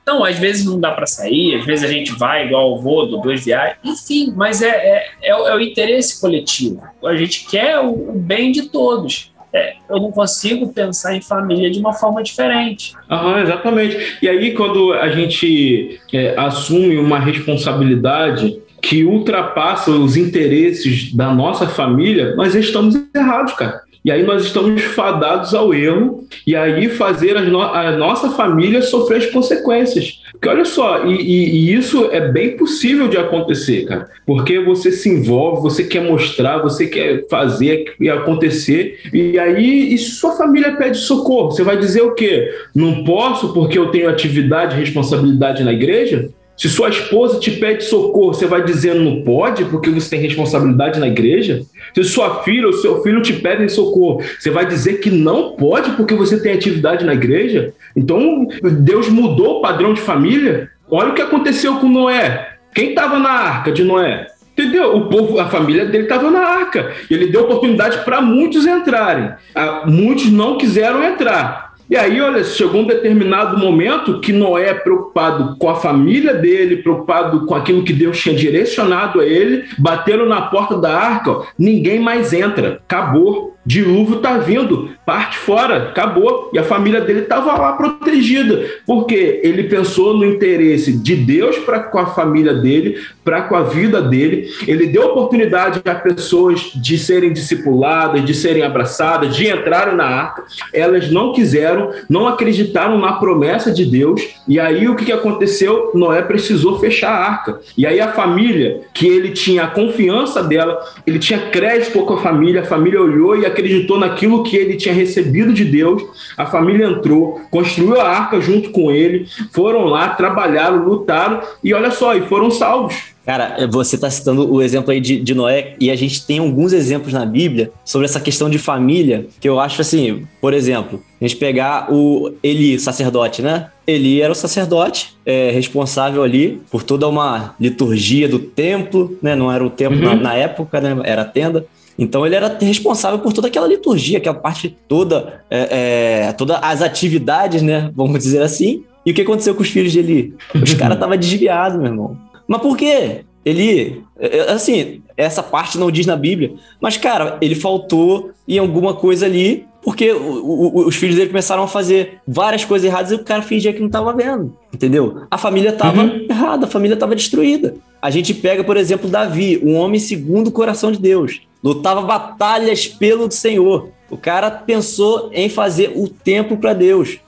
[0.09, 3.05] Então, às vezes não dá para sair, às vezes a gente vai igual o vô,
[3.05, 6.81] do dois viagens, enfim, mas é, é, é, é, o interesse coletivo.
[7.05, 9.31] A gente quer o, o bem de todos.
[9.53, 12.93] É, eu não consigo pensar em família de uma forma diferente.
[13.07, 14.17] Aham, exatamente.
[14.19, 21.67] E aí, quando a gente é, assume uma responsabilidade que ultrapassa os interesses da nossa
[21.67, 23.81] família, nós estamos errados, cara.
[24.03, 29.17] E aí nós estamos fadados ao erro e aí fazer no a nossa família sofrer
[29.17, 30.21] as consequências.
[30.31, 34.07] Porque olha só, e, e, e, isso é bem possível de acontecer, cara.
[34.25, 38.99] Porque você se envolve, você quer mostrar, você quer fazer e acontecer.
[39.13, 41.51] E aí, e sua família pede socorro?
[41.51, 42.49] Você vai dizer o quê?
[42.73, 46.29] Não posso porque eu tenho atividade responsabilidade na igreja?
[46.59, 50.99] Se sua esposa te pede socorro, você vai dizendo não pode porque você tem responsabilidade
[50.99, 51.61] na igreja?
[51.95, 55.91] Se sua filha ou seu filho te pedem socorro, você vai dizer que não pode
[55.91, 57.73] porque você tem atividade na igreja?
[57.95, 60.69] Então, Deus mudou o padrão de família?
[60.91, 62.57] Olha o que aconteceu com Noé.
[62.75, 64.27] Quem estava na arca de Noé?
[64.51, 64.97] Entendeu?
[64.97, 66.91] O povo, a família dele estava na arca.
[67.09, 69.31] Ele deu oportunidade para muitos entrarem.
[69.55, 71.68] Ah, muitos não quiseram entrar.
[71.89, 77.47] E aí, olha, chegou um determinado momento que Noé, preocupado com a família dele, preocupado
[77.47, 81.99] com aquilo que Deus tinha direcionado a ele, bateram na porta da arca, ó, ninguém
[81.99, 86.49] mais entra, acabou dilúvio está vindo, parte fora, acabou.
[86.53, 91.79] E a família dele estava lá protegida, porque ele pensou no interesse de Deus para
[91.79, 94.49] com a família dele, para com a vida dele.
[94.67, 100.43] Ele deu oportunidade a pessoas de serem discipuladas, de serem abraçadas, de entrarem na arca.
[100.73, 104.21] Elas não quiseram, não acreditaram na promessa de Deus.
[104.47, 105.91] E aí o que aconteceu?
[105.93, 107.59] Noé precisou fechar a arca.
[107.77, 112.21] E aí a família, que ele tinha a confiança dela, ele tinha crédito com a
[112.21, 116.03] família, a família olhou e acreditou naquilo que ele tinha recebido de Deus.
[116.37, 121.91] A família entrou, construiu a arca junto com ele, foram lá, trabalharam, lutaram e olha
[121.91, 122.95] só, e foram salvos.
[123.29, 126.73] Cara, você está citando o exemplo aí de, de, Noé, e a gente tem alguns
[126.73, 131.27] exemplos na Bíblia sobre essa questão de família, que eu acho assim, por exemplo, a
[131.27, 133.67] gente pegar o Eli, sacerdote, né?
[133.85, 139.35] Eli era o sacerdote é, responsável ali por toda uma liturgia do templo, né?
[139.35, 140.15] Não era o templo uhum.
[140.15, 140.99] na, na época, né?
[141.03, 141.67] Era a tenda.
[141.99, 146.81] Então ele era responsável por toda aquela liturgia, aquela parte toda, é, é, todas as
[146.81, 147.91] atividades, né?
[147.93, 148.85] Vamos dizer assim.
[149.05, 150.33] E o que aconteceu com os filhos de Eli?
[150.55, 152.17] Os caras estavam desviados, meu irmão.
[152.47, 153.25] Mas por quê?
[153.43, 158.57] Ele, é, é, assim, essa parte não diz na Bíblia, mas, cara, ele faltou em
[158.57, 163.11] alguma coisa ali, porque o, o, os filhos dele começaram a fazer várias coisas erradas
[163.11, 165.23] e o cara fingia que não estava vendo, entendeu?
[165.29, 166.25] A família estava uhum.
[166.29, 167.75] errada, a família estava destruída.
[168.01, 172.87] A gente pega, por exemplo, Davi, um homem segundo o coração de Deus lutava batalhas
[172.87, 173.89] pelo Senhor.
[174.09, 177.19] O cara pensou em fazer o templo para Deus.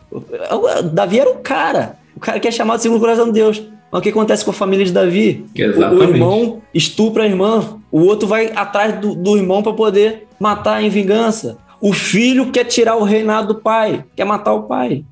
[0.92, 3.62] Davi era o cara, o cara que é chamado segundo o coração de Deus.
[3.92, 5.46] Mas o que acontece com a família de Davi?
[5.54, 6.02] Exatamente.
[6.02, 10.82] O, irmão estupra a irmã, o outro vai atrás do, do irmão para poder matar
[10.82, 11.58] em vingança.
[11.82, 15.04] O filho quer tirar o reinado do pai, quer matar o pai.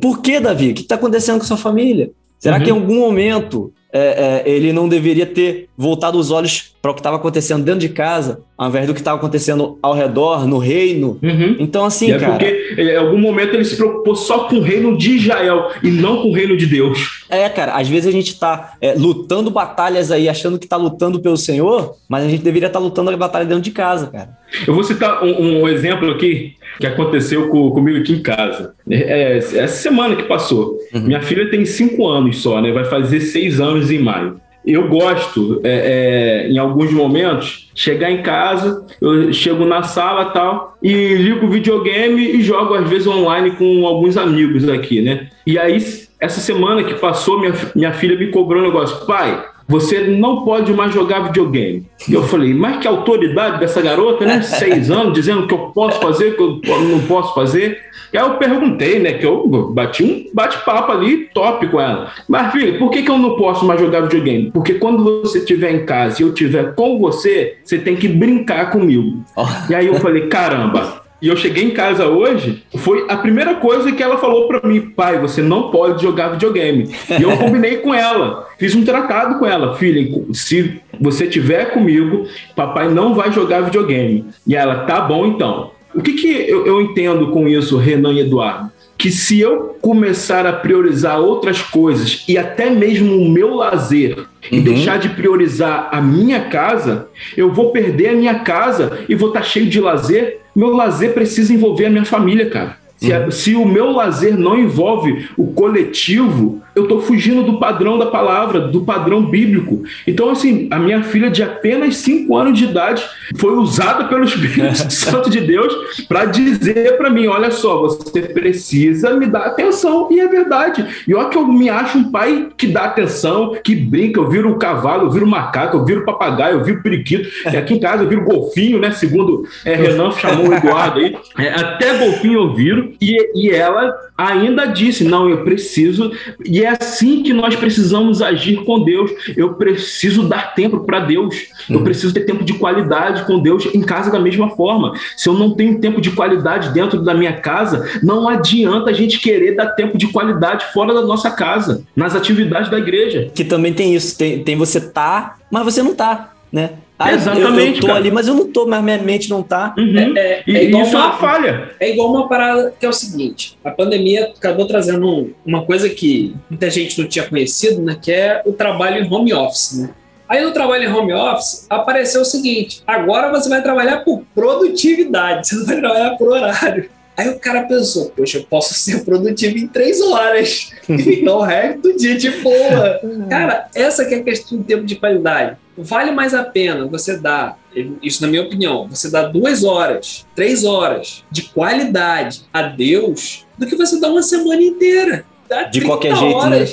[0.00, 0.72] Por que, Davi?
[0.72, 2.10] O que está acontecendo com a sua família?
[2.38, 2.62] Será uhum.
[2.64, 6.94] que em algum momento é, é, ele não deveria ter voltado os olhos para o
[6.94, 10.58] que estava acontecendo dentro de casa, ao invés do que estava acontecendo ao redor, no
[10.58, 11.18] reino.
[11.22, 11.56] Uhum.
[11.58, 12.32] Então, assim, é cara.
[12.32, 16.22] Porque em algum momento ele se preocupou só com o reino de Israel e não
[16.22, 17.24] com o reino de Deus.
[17.30, 21.20] É, cara, às vezes a gente está é, lutando batalhas aí, achando que está lutando
[21.20, 24.38] pelo Senhor, mas a gente deveria estar tá lutando a batalha dentro de casa, cara.
[24.66, 28.74] Eu vou citar um, um exemplo aqui que aconteceu com, comigo aqui em casa.
[28.90, 30.78] É, é, essa semana que passou.
[30.92, 31.02] Uhum.
[31.02, 32.72] Minha filha tem cinco anos só, né?
[32.72, 38.22] Vai fazer seis anos em maio eu gosto, é, é, em alguns momentos, chegar em
[38.22, 43.52] casa, eu chego na sala tal, e ligo o videogame e jogo, às vezes, online
[43.52, 45.28] com alguns amigos aqui, né?
[45.46, 45.78] E aí,
[46.20, 49.06] essa semana que passou, minha, minha filha me cobrou um negócio.
[49.06, 51.86] Pai, você não pode mais jogar videogame.
[52.08, 54.40] E eu falei, mas que autoridade dessa garota, né?
[54.42, 57.78] Seis anos, dizendo que eu posso fazer, que eu não posso fazer.
[58.10, 59.12] E aí eu perguntei, né?
[59.12, 62.10] Que eu bati um bate-papo ali top com ela.
[62.26, 64.50] Mas, filho, por que, que eu não posso mais jogar videogame?
[64.50, 68.70] Porque quando você estiver em casa e eu estiver com você, você tem que brincar
[68.70, 69.22] comigo.
[69.68, 73.90] E aí eu falei, caramba, E eu cheguei em casa hoje, foi a primeira coisa
[73.90, 76.94] que ela falou para mim, pai, você não pode jogar videogame.
[77.18, 82.26] E eu combinei com ela, fiz um tratado com ela, filha, se você tiver comigo,
[82.54, 84.26] papai não vai jogar videogame.
[84.46, 85.72] E ela, tá bom então.
[85.94, 88.70] O que, que eu, eu entendo com isso, Renan e Eduardo?
[88.98, 94.58] que se eu começar a priorizar outras coisas e até mesmo o meu lazer e
[94.58, 94.64] uhum.
[94.64, 99.40] deixar de priorizar a minha casa, eu vou perder a minha casa e vou estar
[99.40, 100.40] tá cheio de lazer.
[100.58, 102.76] Meu lazer precisa envolver a minha família, cara.
[102.96, 103.30] Se, uhum.
[103.30, 108.58] se, o meu lazer não envolve o coletivo, eu estou fugindo do padrão da palavra,
[108.58, 109.84] do padrão bíblico.
[110.04, 113.04] Então, assim, a minha filha de apenas 5 anos de idade
[113.36, 119.14] foi usada pelo Espírito Santo de Deus para dizer para mim: olha só, você precisa
[119.14, 120.08] me dar atenção.
[120.10, 120.86] E é verdade.
[121.06, 124.20] E olha que eu me acho um pai que dá atenção, que brinca.
[124.20, 126.82] Eu viro o cavalo, eu viro o macaco, eu viro o papagaio, eu viro o
[126.82, 127.28] periquito.
[127.52, 128.90] E aqui em casa eu viro golfinho, né?
[128.92, 131.16] Segundo é, Renan chamou o Eduardo aí.
[131.38, 132.92] É, até golfinho eu viro.
[133.00, 136.12] E, e ela ainda disse: Não, eu preciso.
[136.44, 139.10] E é assim que nós precisamos agir com Deus.
[139.36, 141.48] Eu preciso dar tempo para Deus.
[141.68, 141.84] Eu uhum.
[141.84, 144.92] preciso ter tempo de qualidade com Deus em casa da mesma forma.
[145.16, 149.20] Se eu não tenho tempo de qualidade dentro da minha casa, não adianta a gente
[149.20, 153.30] querer dar tempo de qualidade fora da nossa casa, nas atividades da igreja.
[153.34, 154.16] Que também tem isso.
[154.16, 156.70] Tem, tem você tá, mas você não tá, né?
[156.98, 157.60] Ah, Exatamente.
[157.60, 157.98] Eu, eu tô cara.
[158.00, 159.72] ali, mas eu não tô, mas minha mente não tá.
[159.78, 160.16] Uhum.
[160.16, 161.70] É, é, é igual isso uma, é uma falha.
[161.78, 166.34] É igual uma parada que é o seguinte: a pandemia acabou trazendo uma coisa que
[166.50, 167.96] muita gente não tinha conhecido, né?
[168.00, 169.90] Que é o trabalho em home office, né?
[170.28, 175.48] Aí no trabalho em home office apareceu o seguinte: agora você vai trabalhar por produtividade,
[175.48, 176.90] você não vai trabalhar por horário.
[177.16, 180.70] Aí o cara pensou, poxa, eu posso ser produtivo em três horas.
[180.88, 183.00] então o resto do dia de boa.
[183.28, 185.56] cara, essa que é a questão do tempo de qualidade.
[185.76, 187.58] Vale mais a pena você dar,
[188.00, 193.66] isso na minha opinião, você dar duas horas, três horas de qualidade a Deus do
[193.66, 195.24] que você dar uma semana inteira.
[195.48, 196.66] Dá de qualquer jeito, né?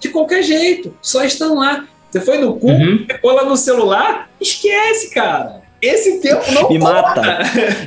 [0.00, 0.94] De qualquer jeito.
[1.00, 1.86] Só estão lá.
[2.12, 3.06] Você foi no cu, uhum.
[3.10, 5.62] ficou lá no celular, esquece, cara.
[5.80, 7.22] Esse tempo não Me mata.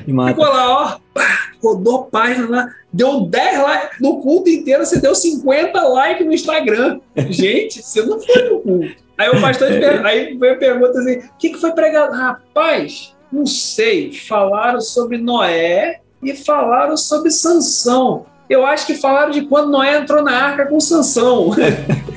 [0.08, 0.30] Me mata.
[0.32, 1.22] Ficou lá, ó,
[1.64, 7.00] rodou página lá, deu 10 likes no culto inteiro, você deu 50 likes no Instagram.
[7.30, 8.96] Gente, você não foi no culto.
[9.16, 9.70] Aí o pastor
[10.06, 12.14] aí veio pergunta assim: o que, que foi pregado?
[12.14, 14.12] Rapaz, não sei.
[14.12, 18.26] Falaram sobre Noé e falaram sobre Sansão.
[18.50, 21.52] Eu acho que falaram de quando Noé entrou na arca com Sansão.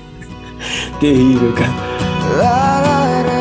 [1.01, 3.38] Terrível, cara.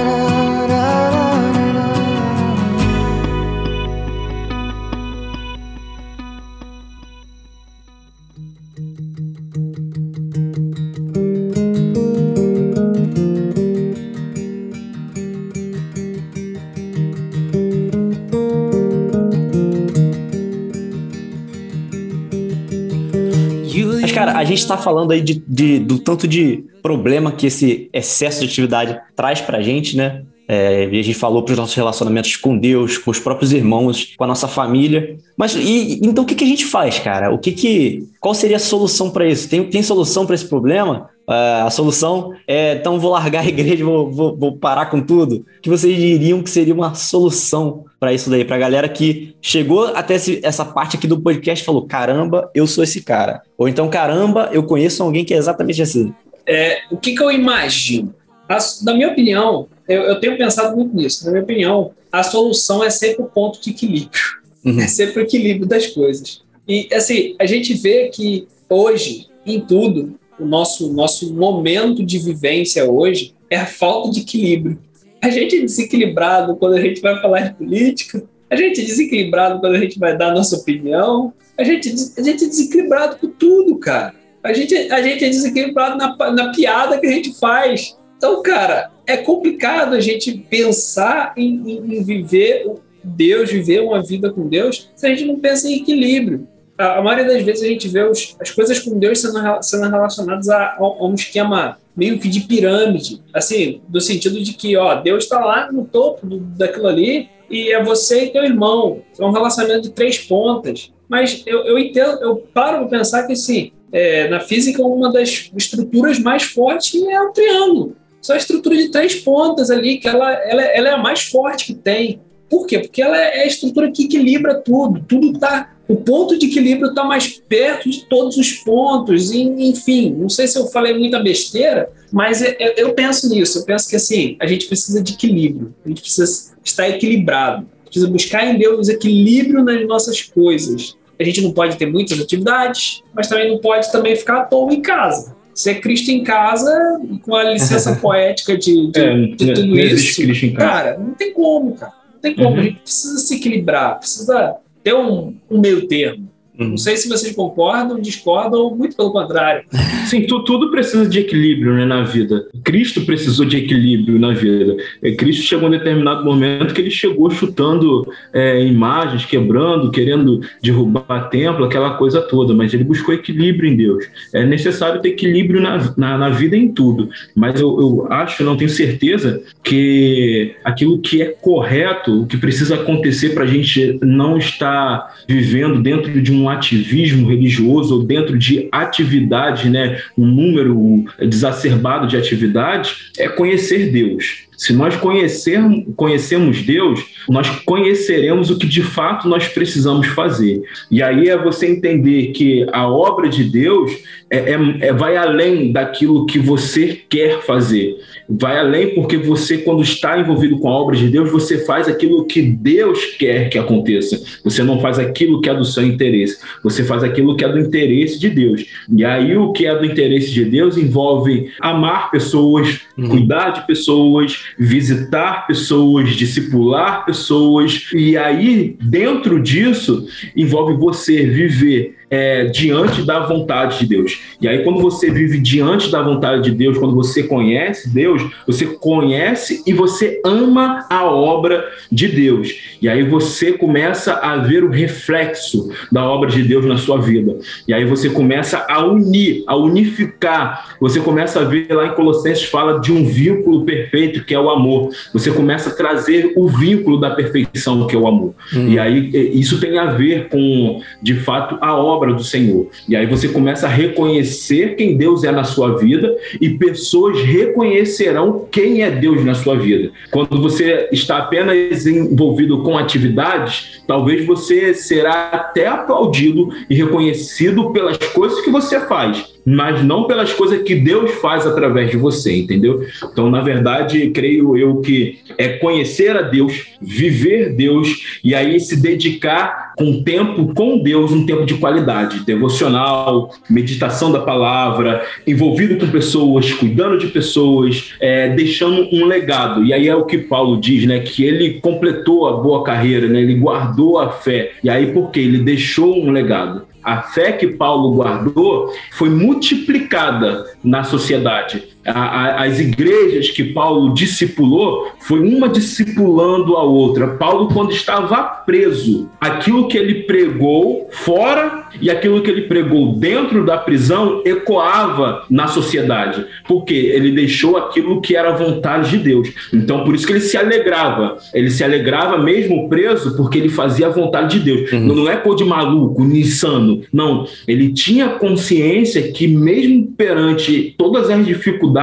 [24.18, 28.42] Cara, a gente está falando aí de, de, do tanto de problema que esse excesso
[28.42, 30.24] de atividade traz pra gente, né?
[30.50, 34.24] É, a gente falou para os nossos relacionamentos com Deus, com os próprios irmãos, com
[34.24, 35.18] a nossa família.
[35.36, 37.34] Mas e, então o que, que a gente faz, cara?
[37.34, 39.50] O que que qual seria a solução para isso?
[39.50, 41.10] Tem, tem solução para esse problema?
[41.28, 45.46] Uh, a solução é então vou largar a igreja, vou, vou, vou parar com tudo.
[45.58, 49.36] O que vocês diriam que seria uma solução para isso daí, para a galera que
[49.42, 53.42] chegou até esse, essa parte aqui do podcast e falou: caramba, eu sou esse cara.
[53.58, 56.14] Ou então, caramba, eu conheço alguém que é exatamente assim.
[56.46, 58.16] É, o que, que eu imagino?
[58.48, 61.26] A, na minha opinião, eu, eu, tenho pensado muito nisso.
[61.26, 64.22] Na minha opinião, a solução é sempre o ponto de equilíbrio.
[64.64, 64.80] Uhum.
[64.80, 66.42] É sempre o equilíbrio das coisas.
[66.66, 72.90] E, assim, a gente vê que hoje, em tudo, o nosso, nosso momento de vivência
[72.90, 74.80] hoje é a falta de equilíbrio.
[75.22, 79.60] A gente é desequilibrado quando a gente vai falar de política, a gente é desequilibrado
[79.60, 83.28] quando a gente vai dar a nossa opinião, a gente, a gente é desequilibrado com
[83.28, 84.14] tudo, cara.
[84.44, 87.98] A gente, a gente é desequilibrado na, na piada que a gente faz.
[88.16, 92.72] Então, cara, é complicado a gente pensar em, em, em viver
[93.04, 97.26] Deus, viver uma vida com Deus, se a gente não pensa em equilíbrio a, maioria
[97.26, 100.78] das vezes a gente vê os, as coisas com Deus sendo, sendo relacionadas a, a,
[100.78, 105.44] a, um esquema meio que de pirâmide, assim, do sentido de que, ó, Deus está
[105.44, 109.02] lá no topo do, daquilo ali e é você e teu irmão.
[109.20, 110.92] É um relacionamento de três pontas.
[111.10, 115.50] Mas eu, eu entendo, eu paro para pensar que, assim, é, na física, uma das
[115.56, 117.96] estruturas mais fortes é o triângulo.
[118.22, 121.68] Só a estrutura de três pontas ali, que ela, ela, ela é a mais forte
[121.68, 122.20] que tem.
[122.50, 122.80] Por quê?
[122.80, 125.04] Porque ela é a estrutura que equilibra tudo.
[125.08, 130.14] Tudo está o ponto de equilíbrio está mais perto de todos os pontos, e, enfim,
[130.18, 133.96] não sei se eu falei muita besteira, mas eu, eu, penso nisso, eu penso que
[133.96, 137.66] assim, a gente precisa de equilíbrio, a gente precisa estar equilibrado.
[137.86, 140.98] precisa buscar em Deus equilíbrio nas nossas coisas.
[141.20, 144.74] A gente não pode ter muitas atividades, mas também não pode também ficar à toa
[144.74, 145.36] em casa.
[145.54, 150.46] Ser Cristo em casa, com a licença poética de, de, É, de tudo isso, Cristo
[150.46, 150.70] em casa.
[150.70, 151.94] cara, não tem como, cara.
[152.14, 152.50] Não tem como.
[152.50, 152.60] Uhum.
[152.60, 154.58] A gente precisa se equilibrar, precisa
[154.88, 156.30] ter um, um meio termo.
[156.60, 156.70] Uhum.
[156.70, 159.64] Não sei se vocês concordam, discordam, ou muito pelo contrário.
[160.08, 162.48] Sim, tu- tudo precisa de equilíbrio né, na vida.
[162.64, 164.78] Cristo precisou de equilíbrio na vida.
[165.02, 170.42] É, Cristo chegou em um determinado momento que ele chegou chutando é, imagens, quebrando, querendo
[170.62, 174.06] derrubar templo, aquela coisa toda, mas ele buscou equilíbrio em Deus.
[174.34, 178.56] É necessário ter equilíbrio na, na, na vida em tudo, mas eu, eu acho, não
[178.58, 184.38] tenho certeza, que aquilo que é correto, o que precisa acontecer para a gente não
[184.38, 192.08] estar vivendo dentro de um ativismo religioso ou dentro de atividade, né, um número desacerbado
[192.08, 194.47] de atividades, é conhecer Deus.
[194.58, 197.00] Se nós conhecermos, conhecemos Deus,
[197.30, 200.64] nós conheceremos o que de fato nós precisamos fazer.
[200.90, 203.92] E aí é você entender que a obra de Deus
[204.30, 207.96] é, é- é- vai além daquilo que você quer fazer.
[208.28, 212.26] Vai além porque você, quando está envolvido com a obra de Deus, você faz aquilo
[212.26, 214.20] que Deus quer que aconteça.
[214.44, 216.40] Você não faz aquilo que é do seu interesse.
[216.64, 218.66] Você faz aquilo que é do interesse de Deus.
[218.94, 223.10] E aí o que é do interesse de Deus envolve amar pessoas, Uhum.
[223.10, 227.90] cuidar de pessoas, visitar pessoas, discipular pessoas.
[227.94, 234.20] E aí, dentro disso, envolve você viver é, diante da vontade de Deus.
[234.42, 238.66] E aí, quando você vive diante da vontade de Deus, quando você conhece Deus, você
[238.66, 242.50] conhece e você ama a obra de Deus.
[242.82, 247.38] E aí você começa a ver o reflexo da obra de Deus na sua vida.
[247.68, 250.78] E aí você começa a unir, a unificar.
[250.80, 254.50] Você começa a ver lá em Colossenses fala de um vínculo perfeito que é o
[254.50, 254.92] amor.
[255.12, 258.34] Você começa a trazer o vínculo da perfeição que é o amor.
[258.54, 258.70] Hum.
[258.70, 262.68] E aí isso tem a ver com, de fato, a obra do Senhor.
[262.88, 268.48] E aí você começa a reconhecer quem Deus é na sua vida e pessoas reconhecerão
[268.52, 269.92] quem é Deus na sua vida.
[270.12, 277.98] Quando você está apenas envolvido com atividades, talvez você será até aplaudido e reconhecido pelas
[277.98, 282.86] coisas que você faz, mas não pelas coisas que Deus faz através de você, entendeu?
[283.02, 288.76] Então, na verdade, creio eu que é conhecer a Deus, viver Deus e aí se
[288.76, 295.90] dedicar com tempo com Deus, um tempo de qualidade, devocional, meditação da palavra, envolvido com
[295.90, 299.64] pessoas, cuidando de pessoas, é, deixando um legado.
[299.64, 301.00] E aí é o que Paulo diz, né?
[301.00, 303.22] Que ele completou a boa carreira, né?
[303.22, 304.52] Ele guardou a fé.
[304.62, 305.22] E aí por quê?
[305.22, 306.67] Ele deixou um legado.
[306.88, 311.76] A fé que Paulo guardou foi multiplicada na sociedade.
[311.88, 311.94] A-
[312.42, 317.08] a- as igrejas que Paulo discipulou foi uma discipulando a outra.
[317.08, 323.46] Paulo, quando estava preso, aquilo que ele pregou fora e aquilo que ele pregou dentro
[323.46, 329.30] da prisão ecoava na sociedade, porque ele deixou aquilo que era a vontade de Deus.
[329.54, 331.18] Então, por isso que ele se alegrava.
[331.34, 334.72] Ele se alegrava mesmo preso, porque ele fazia a vontade de Deus.
[334.72, 334.96] Uhum.
[334.96, 336.82] Não é cor de maluco, insano.
[336.92, 337.26] Não.
[337.48, 341.77] Ele tinha consciência que, mesmo perante todas as dificuldades,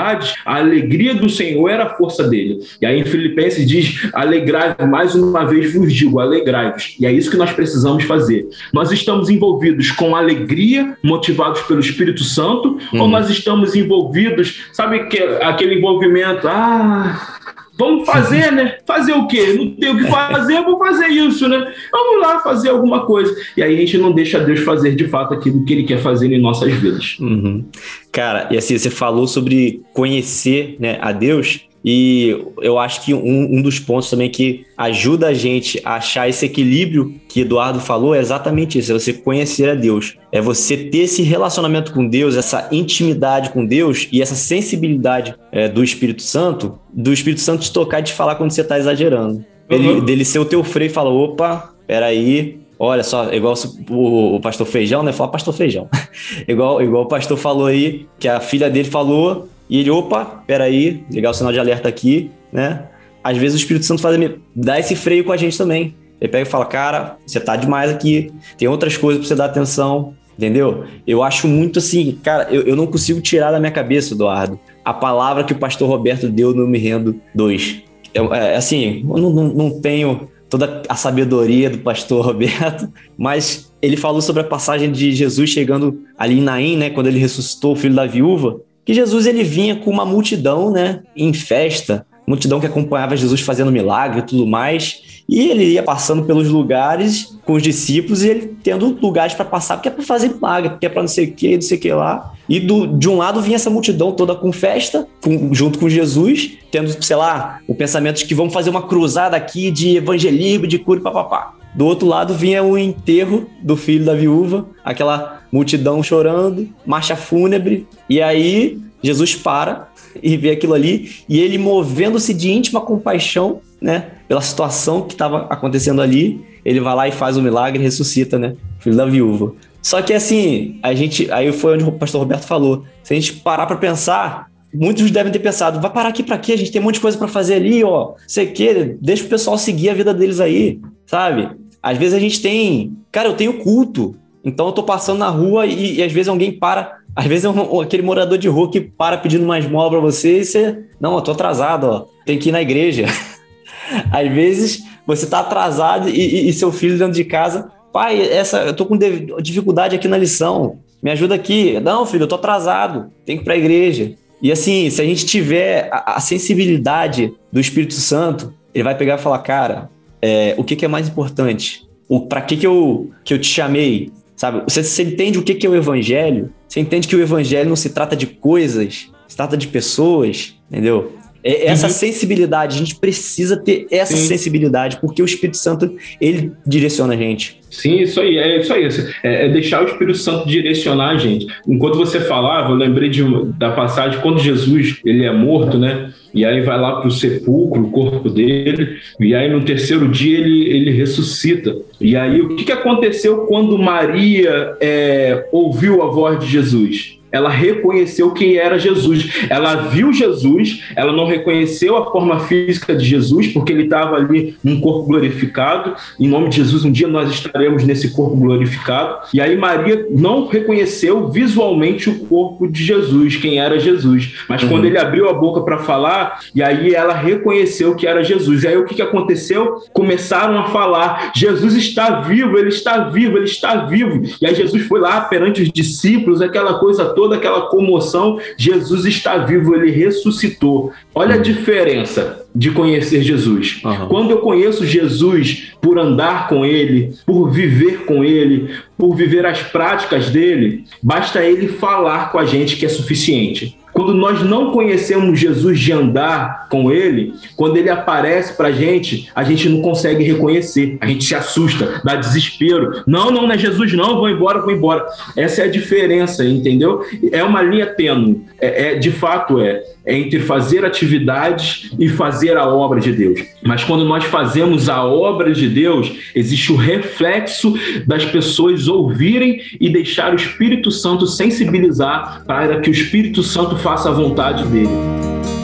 [0.44, 2.60] a alegria do Senhor era a força dele.
[2.80, 6.96] E aí em Filipenses diz: alegrai mais uma vez vos digo, alegrai-vos.
[7.00, 8.46] E é isso que nós precisamos fazer.
[8.72, 13.08] Nós estamos envolvidos com alegria, motivados pelo Espírito Santo, ou Uhum.
[13.08, 17.33] nós estamos envolvidos, sabe que aquele envolvimento, ah,
[17.76, 18.78] Vamos fazer, né?
[18.86, 19.54] Fazer o quê?
[19.54, 21.72] Não tem o que fazer, vou fazer isso, né?
[21.90, 23.34] Vamos lá fazer alguma coisa.
[23.56, 26.32] E aí a gente não deixa Deus fazer de fato aquilo que Ele quer fazer
[26.32, 27.16] em nossas vidas.
[27.18, 27.64] Uhum.
[28.12, 33.58] Cara, e assim, você falou sobre conhecer né, a Deus, e eu acho que um,
[33.58, 38.14] um dos pontos também que ajuda a gente a achar esse equilíbrio que Eduardo falou
[38.14, 40.16] é exatamente isso: é você conhecer a Deus.
[40.32, 45.68] É você ter esse relacionamento com Deus, essa intimidade com Deus e essa sensibilidade é,
[45.68, 49.44] do Espírito Santo, do Espírito Santo te tocar e te falar quando você está exagerando.
[49.68, 50.04] Ele, Uhum.
[50.04, 53.54] Dele ser o teu freio e falar: opa, peraí, Olha só, igual
[53.88, 55.12] o, o pastor Feijão, né?
[55.12, 55.88] Fala pastor Feijão.
[56.48, 61.04] igual, igual o pastor falou aí, que a filha dele falou, e ele, opa, peraí,
[61.10, 62.84] ligar o sinal de alerta aqui, né?
[63.22, 64.18] Às vezes o Espírito Santo faz,
[64.54, 65.94] dá esse freio com a gente também.
[66.20, 69.46] Ele pega e fala, cara, você tá demais aqui, tem outras coisas pra você dar
[69.46, 70.84] atenção, entendeu?
[71.06, 74.92] Eu acho muito assim, cara, eu, eu não consigo tirar da minha cabeça, Eduardo, a
[74.92, 77.82] palavra que o pastor Roberto deu no Me Rendo 2.
[78.14, 82.88] É, é, assim, eu não, não, não tenho toda a sabedoria do pastor Roberto,
[83.18, 87.18] mas ele falou sobre a passagem de Jesus chegando ali em Naim, né, quando ele
[87.18, 92.06] ressuscitou o filho da viúva, que Jesus ele vinha com uma multidão, né, em festa,
[92.26, 95.02] multidão que acompanhava Jesus fazendo milagre e tudo mais.
[95.28, 99.76] E ele ia passando pelos lugares com os discípulos e ele tendo lugares para passar,
[99.76, 101.80] porque é para fazer milagre, porque é para não sei o que, não sei o
[101.80, 102.34] que lá.
[102.46, 106.58] E do, de um lado vinha essa multidão toda com festa, com, junto com Jesus,
[106.70, 110.78] tendo, sei lá, o pensamento de que vamos fazer uma cruzada aqui de evangelismo, de
[110.78, 111.54] cura e papapá.
[111.74, 117.86] Do outro lado vinha o enterro do filho da viúva, aquela multidão chorando, marcha fúnebre.
[118.10, 119.88] E aí Jesus para
[120.20, 125.42] e vê aquilo ali e ele movendo-se de íntima compaixão, né, pela situação que estava
[125.42, 129.52] acontecendo ali, ele vai lá e faz o milagre e ressuscita, né, filho da viúva.
[129.80, 133.34] Só que assim, a gente, aí foi onde o pastor Roberto falou, se a gente
[133.34, 136.52] parar para pensar, muitos devem ter pensado, vai parar aqui para quê?
[136.52, 138.14] A gente tem um monte de coisa para fazer ali, ó.
[138.26, 141.48] Sei que, deixa o pessoal seguir a vida deles aí, sabe?
[141.80, 145.66] Às vezes a gente tem, cara, eu tenho culto, então eu tô passando na rua
[145.66, 148.80] e, e às vezes alguém para às vezes é um, aquele morador de rua que
[148.80, 152.48] para pedindo mais esmola para você e você, não, eu tô atrasado, ó, tem que
[152.48, 153.06] ir na igreja.
[154.10, 158.62] Às vezes você tá atrasado e, e, e, seu filho dentro de casa, pai, essa,
[158.62, 158.98] eu tô com
[159.40, 161.78] dificuldade aqui na lição, me ajuda aqui.
[161.80, 164.14] Não, filho, eu tô atrasado, tem que ir para a igreja.
[164.42, 169.14] E assim, se a gente tiver a, a, sensibilidade do Espírito Santo, ele vai pegar
[169.14, 169.88] e falar, cara,
[170.20, 171.86] é, o que, que é mais importante?
[172.28, 174.10] Para que, que, eu, que eu te chamei?
[174.36, 174.62] Sabe?
[174.64, 176.52] Você, você entende o que, que é o evangelho?
[176.68, 181.12] Você entende que o evangelho não se trata de coisas, se trata de pessoas, entendeu?
[181.44, 181.92] É, essa uhum.
[181.92, 184.28] sensibilidade, a gente precisa ter essa Sim.
[184.28, 187.60] sensibilidade, porque o Espírito Santo, ele direciona a gente.
[187.70, 188.88] Sim, isso aí, é isso aí.
[189.22, 191.46] É, é deixar o Espírito Santo direcionar a gente.
[191.68, 193.22] Enquanto você falava, eu lembrei de,
[193.58, 196.12] da passagem quando Jesus ele é morto, né?
[196.32, 200.38] E aí vai lá para o sepulcro, o corpo dele, e aí no terceiro dia
[200.38, 201.76] ele, ele ressuscita.
[202.00, 207.18] E aí o que, que aconteceu quando Maria é, ouviu a voz de Jesus?
[207.34, 209.44] Ela reconheceu quem era Jesus.
[209.50, 214.56] Ela viu Jesus, ela não reconheceu a forma física de Jesus, porque ele estava ali
[214.62, 215.96] num corpo glorificado.
[216.18, 219.26] Em nome de Jesus, um dia nós estaremos nesse corpo glorificado.
[219.34, 224.34] E aí Maria não reconheceu visualmente o corpo de Jesus, quem era Jesus.
[224.48, 224.68] Mas uhum.
[224.68, 228.62] quando ele abriu a boca para falar, e aí ela reconheceu que era Jesus.
[228.62, 229.82] E aí o que, que aconteceu?
[229.92, 234.22] Começaram a falar: Jesus está vivo, ele está vivo, ele está vivo.
[234.40, 239.06] E aí Jesus foi lá perante os discípulos, aquela coisa toda toda aquela comoção, Jesus
[239.06, 240.92] está vivo, ele ressuscitou.
[241.14, 243.80] Olha a diferença de conhecer Jesus.
[243.82, 244.08] Uhum.
[244.08, 249.62] Quando eu conheço Jesus por andar com ele, por viver com ele, por viver as
[249.62, 253.74] práticas dele, basta ele falar com a gente que é suficiente.
[253.94, 259.30] Quando nós não conhecemos Jesus de andar com ele, quando ele aparece para a gente,
[259.34, 263.02] a gente não consegue reconhecer, a gente se assusta, dá desespero.
[263.06, 265.06] Não, não, não é Jesus, não, vou embora, vou embora.
[265.36, 267.04] Essa é a diferença, entendeu?
[267.30, 272.68] É uma linha tênue, é, é de fato é entre fazer atividades e fazer a
[272.68, 273.40] obra de Deus.
[273.62, 277.74] Mas quando nós fazemos a obra de Deus, existe o reflexo
[278.06, 284.10] das pessoas ouvirem e deixar o Espírito Santo sensibilizar para que o Espírito Santo faça
[284.10, 285.63] a vontade dele.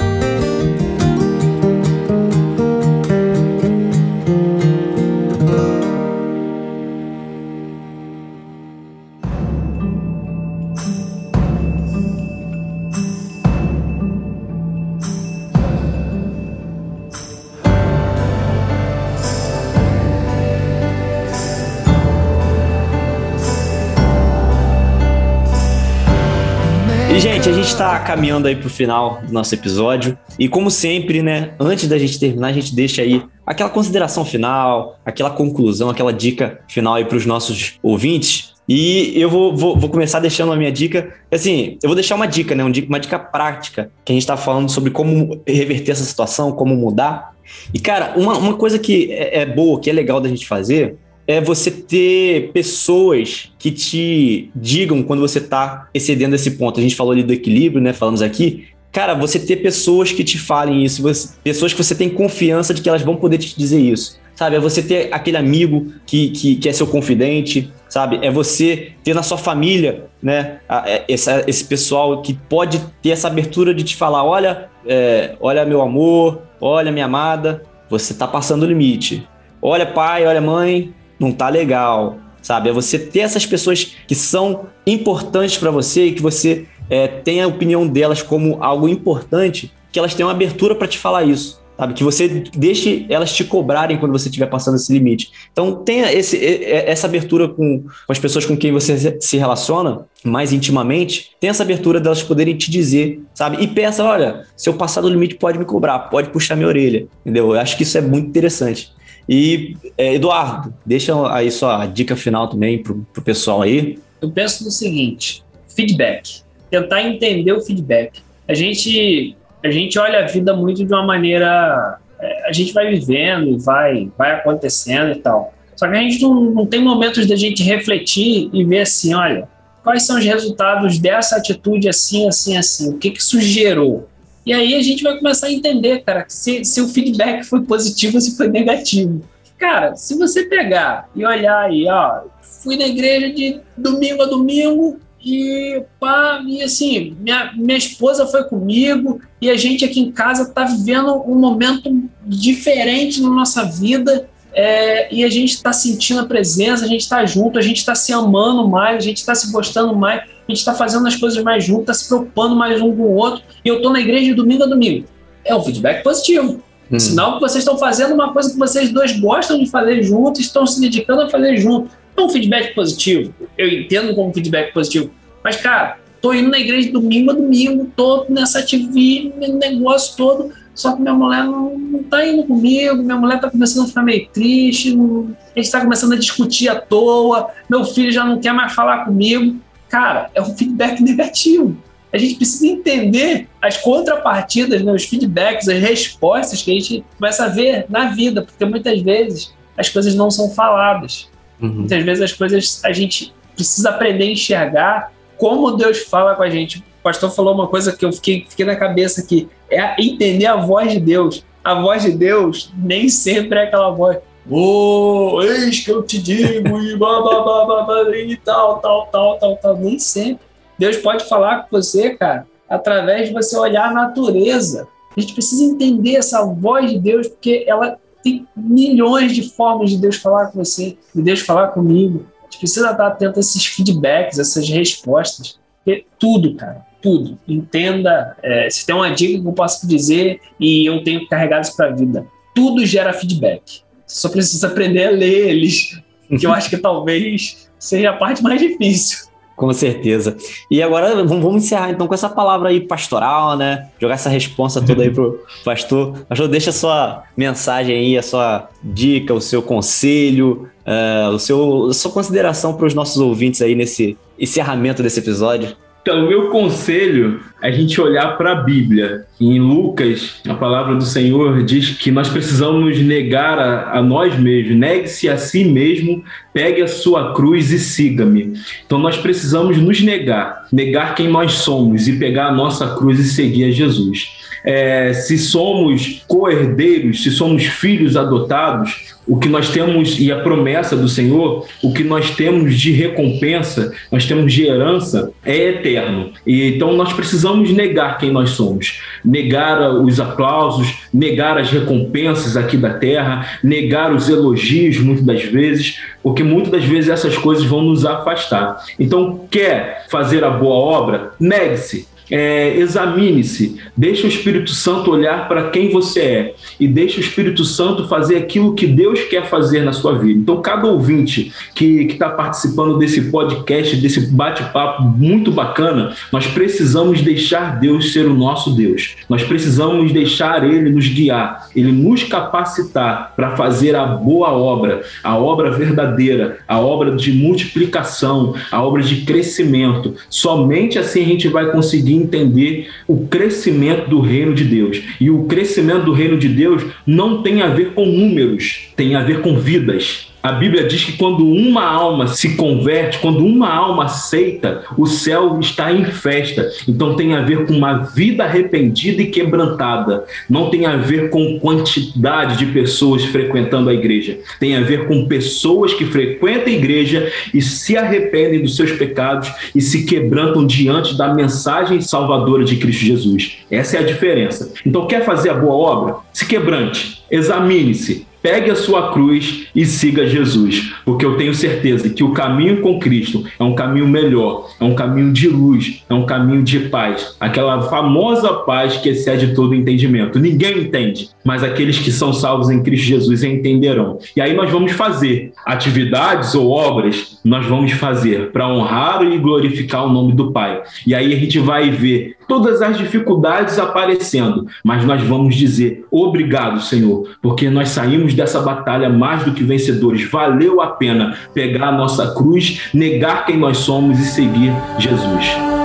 [27.71, 30.19] Está caminhando aí para o final do nosso episódio.
[30.39, 34.99] E como sempre, né, antes da gente terminar, a gente deixa aí aquela consideração final,
[35.05, 38.55] aquela conclusão, aquela dica final aí para os nossos ouvintes.
[38.69, 41.13] E eu vou, vou, vou, começar deixando a minha dica.
[41.31, 42.65] Assim, eu vou deixar uma dica, né?
[42.65, 47.35] Uma dica prática, que a gente está falando sobre como reverter essa situação, como mudar.
[47.75, 50.97] E, cara, uma, uma coisa que é, é boa, que é legal da gente fazer,
[51.31, 56.81] é você ter pessoas que te digam quando você está excedendo esse ponto.
[56.81, 57.93] A gente falou ali do equilíbrio, né?
[57.93, 58.67] Falamos aqui.
[58.91, 62.83] Cara, você ter pessoas que te falem isso, você, pessoas que você tem confiança de
[62.83, 64.19] que elas vão poder te dizer isso.
[64.35, 64.57] Sabe?
[64.57, 68.19] É você ter aquele amigo que, que, que é seu confidente, sabe?
[68.23, 70.59] É você ter na sua família, né?
[70.85, 75.65] É, essa, esse pessoal que pode ter essa abertura de te falar: olha, é, olha,
[75.65, 79.29] meu amor, olha, minha amada, você está passando o limite.
[79.63, 82.71] Olha, pai, olha, mãe, não tá legal, sabe?
[82.71, 87.43] É você ter essas pessoas que são importantes para você e que você é, tem
[87.43, 91.61] a opinião delas como algo importante, que elas tenham abertura para te falar isso.
[91.77, 91.95] sabe?
[91.95, 95.31] Que você deixe elas te cobrarem quando você estiver passando esse limite.
[95.53, 100.53] Então, tenha esse, essa abertura com, com as pessoas com quem você se relaciona mais
[100.53, 103.63] intimamente, tenha essa abertura delas poderem te dizer, sabe?
[103.63, 107.07] E peça, olha, se eu passar do limite, pode me cobrar, pode puxar minha orelha,
[107.21, 107.55] entendeu?
[107.55, 108.93] Eu acho que isso é muito interessante.
[109.29, 113.99] E, é, Eduardo, deixa aí sua dica final também pro, pro pessoal aí.
[114.21, 116.43] Eu penso no seguinte, feedback.
[116.71, 118.21] Tentar entender o feedback.
[118.49, 121.99] A gente a gente olha a vida muito de uma maneira.
[122.19, 125.55] É, a gente vai vivendo e vai, vai acontecendo e tal.
[125.77, 129.49] Só que a gente não, não tem momentos da gente refletir e ver assim: olha,
[129.83, 132.91] quais são os resultados dessa atitude assim, assim, assim?
[132.91, 134.09] O que, que isso gerou?
[134.45, 138.17] E aí a gente vai começar a entender, cara, se, se o feedback foi positivo
[138.17, 139.23] ou se foi negativo.
[139.59, 144.99] Cara, se você pegar e olhar aí, ó, fui na igreja de domingo a domingo,
[145.23, 150.45] e, pá, e assim, minha, minha esposa foi comigo e a gente aqui em casa
[150.45, 151.91] está vivendo um momento
[152.25, 157.25] diferente na nossa vida é, e a gente está sentindo a presença, a gente está
[157.25, 160.59] junto, a gente está se amando mais, a gente está se gostando mais, a gente
[160.59, 163.43] está fazendo as coisas mais juntos, está se preocupando mais um com o outro.
[163.65, 165.07] E eu estou na igreja de domingo a domingo.
[165.45, 166.63] É um feedback positivo.
[166.91, 166.99] Hum.
[166.99, 170.67] Sinal que vocês estão fazendo uma coisa que vocês dois gostam de fazer juntos, estão
[170.67, 171.91] se dedicando a fazer junto
[172.21, 173.35] é um feedback positivo.
[173.57, 175.11] Eu entendo como feedback positivo.
[175.43, 180.95] Mas, cara, tô indo na igreja domingo a domingo, tô nessa atividade, negócio todo, só
[180.95, 184.29] que minha mulher não, não tá indo comigo, minha mulher tá começando a ficar meio
[184.29, 188.53] triste, não, a gente tá começando a discutir à toa, meu filho já não quer
[188.53, 189.57] mais falar comigo.
[189.89, 191.77] Cara, é um feedback negativo.
[192.13, 197.45] A gente precisa entender as contrapartidas, né, os feedbacks, as respostas que a gente começa
[197.45, 201.29] a ver na vida, porque muitas vezes as coisas não são faladas.
[201.61, 201.69] Uhum.
[201.69, 206.51] Muitas vezes as coisas a gente precisa aprender a enxergar como Deus fala com a
[206.51, 206.79] gente.
[206.79, 210.57] O pastor falou uma coisa que eu fiquei, fiquei na cabeça aqui, é entender a
[210.57, 211.45] voz de Deus.
[211.63, 214.19] A voz de Deus nem sempre é aquela voz,
[214.49, 219.39] oh, eis que eu te digo, e, blá, blá, blá, blá, e tal, tal, tal,
[219.39, 219.77] tal, tal.
[219.77, 220.45] Nem sempre.
[220.79, 224.89] Deus pode falar com você, cara, através de você olhar a natureza.
[225.17, 229.99] A gente precisa entender essa voz de Deus, porque ela tem milhões de formas de
[229.99, 232.27] Deus falar com você, de Deus falar comigo.
[232.41, 235.59] A gente precisa estar atento a esses feedbacks, essas respostas.
[235.85, 237.39] Porque tudo, cara, tudo.
[237.47, 238.37] Entenda.
[238.43, 241.87] É, se tem uma dica que eu posso dizer e eu tenho carregado isso para
[241.87, 243.83] a vida: tudo gera feedback.
[244.07, 246.01] Você só precisa aprender a ler eles,
[246.39, 249.31] que eu acho que talvez seja a parte mais difícil.
[249.61, 250.39] Com certeza.
[250.71, 253.91] E agora vamos encerrar então com essa palavra aí pastoral, né?
[254.01, 256.25] Jogar essa resposta toda aí pro pastor.
[256.27, 261.89] Pastor, deixa a sua mensagem aí, a sua dica, o seu conselho, uh, o seu,
[261.91, 265.77] a sua consideração para os nossos ouvintes aí nesse encerramento desse episódio.
[266.03, 269.25] Então, o meu conselho a gente olhar para a Bíblia.
[269.41, 274.77] Em Lucas, a palavra do Senhor diz que nós precisamos negar a, a nós mesmos,
[274.77, 276.23] negue-se a si mesmo,
[276.53, 278.55] pegue a sua cruz e siga-me.
[278.85, 283.25] Então, nós precisamos nos negar, negar quem nós somos e pegar a nossa cruz e
[283.25, 284.41] seguir a Jesus.
[284.65, 290.97] É, se somos co-herdeiros, se somos filhos adotados, o que nós temos, e a promessa
[290.97, 296.33] do Senhor, o que nós temos de recompensa, nós temos de herança, é eterno.
[296.47, 302.77] E, então nós precisamos negar quem nós somos, negar os aplausos, negar as recompensas aqui
[302.77, 307.83] da terra, negar os elogios muitas das vezes, porque muitas das vezes essas coisas vão
[307.83, 308.85] nos afastar.
[308.99, 311.33] Então, quer fazer a boa obra?
[311.39, 317.21] Negue-se é, examine-se, deixe o Espírito Santo olhar para quem você é e deixe o
[317.21, 320.39] Espírito Santo fazer aquilo que Deus quer fazer na sua vida.
[320.39, 327.81] Então, cada ouvinte que está participando desse podcast, desse bate-papo muito bacana, nós precisamos deixar
[327.81, 329.17] Deus ser o nosso Deus.
[329.29, 335.37] Nós precisamos deixar Ele nos guiar, Ele nos capacitar para fazer a boa obra, a
[335.37, 340.15] obra verdadeira, a obra de multiplicação, a obra de crescimento.
[340.29, 345.03] Somente assim a gente vai conseguir entender o crescimento do reino de Deus.
[345.21, 349.23] E o crescimento do reino de Deus não tem a ver com números, tem a
[349.23, 350.30] ver com vidas.
[350.43, 355.59] A Bíblia diz que quando uma alma se converte, quando uma alma aceita, o céu
[355.61, 356.71] está em festa.
[356.89, 360.25] Então tem a ver com uma vida arrependida e quebrantada.
[360.49, 364.39] Não tem a ver com quantidade de pessoas frequentando a igreja.
[364.59, 369.53] Tem a ver com pessoas que frequentam a igreja e se arrependem dos seus pecados
[369.75, 373.59] e se quebrantam diante da mensagem salvadora de Cristo Jesus.
[373.71, 374.73] Essa é a diferença.
[374.87, 376.17] Então quer fazer a boa obra?
[376.33, 382.25] Se quebrante, examine-se, pegue a sua cruz e siga Jesus, porque eu tenho certeza que
[382.25, 386.25] o caminho com Cristo é um caminho melhor, é um caminho de luz, é um
[386.25, 390.39] caminho de paz, aquela famosa paz que excede todo entendimento.
[390.39, 394.19] Ninguém entende, mas aqueles que são salvos em Cristo Jesus entenderão.
[394.37, 400.05] E aí nós vamos fazer atividades ou obras, nós vamos fazer para honrar e glorificar
[400.05, 400.83] o nome do Pai.
[401.07, 406.81] E aí a gente vai ver todas as dificuldades aparecendo, mas nós vamos dizer obrigado,
[406.81, 410.29] Senhor, porque nós saímos dessa batalha mais do que vencedores.
[410.31, 415.80] Valeu a pena pegar a nossa cruz, negar quem nós somos e seguir Jesus.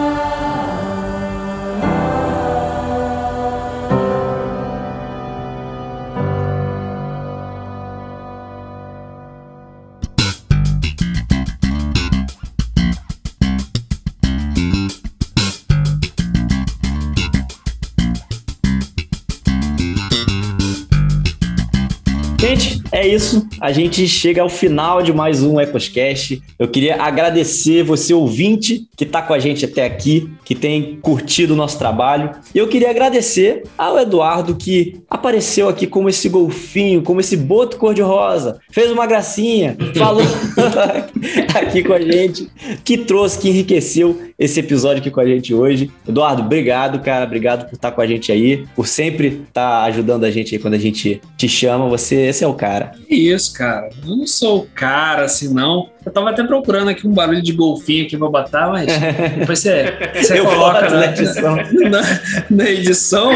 [23.15, 23.47] Isso.
[23.61, 26.41] A gente chega ao final de mais um EcosCast.
[26.59, 31.53] Eu queria agradecer você, ouvinte, que está com a gente até aqui, que tem curtido
[31.53, 32.31] o nosso trabalho.
[32.53, 37.77] E eu queria agradecer ao Eduardo, que apareceu aqui como esse golfinho, como esse boto
[37.77, 40.23] cor-de-rosa, fez uma gracinha, falou
[41.55, 42.49] aqui com a gente,
[42.83, 45.89] que trouxe, que enriqueceu esse episódio aqui com a gente hoje.
[46.07, 47.25] Eduardo, obrigado, cara.
[47.25, 50.73] Obrigado por estar com a gente aí, por sempre estar ajudando a gente aí quando
[50.73, 51.87] a gente te chama.
[51.87, 52.91] Você, esse é o cara.
[53.10, 53.90] Isso, cara.
[54.03, 55.90] Eu não sou o cara assim, não.
[56.06, 58.88] Eu tava até procurando aqui um barulho de golfinho aqui pra botar, mas
[59.38, 61.56] depois você, você coloca na, na edição.
[61.90, 62.02] Na,
[62.49, 63.32] na edição.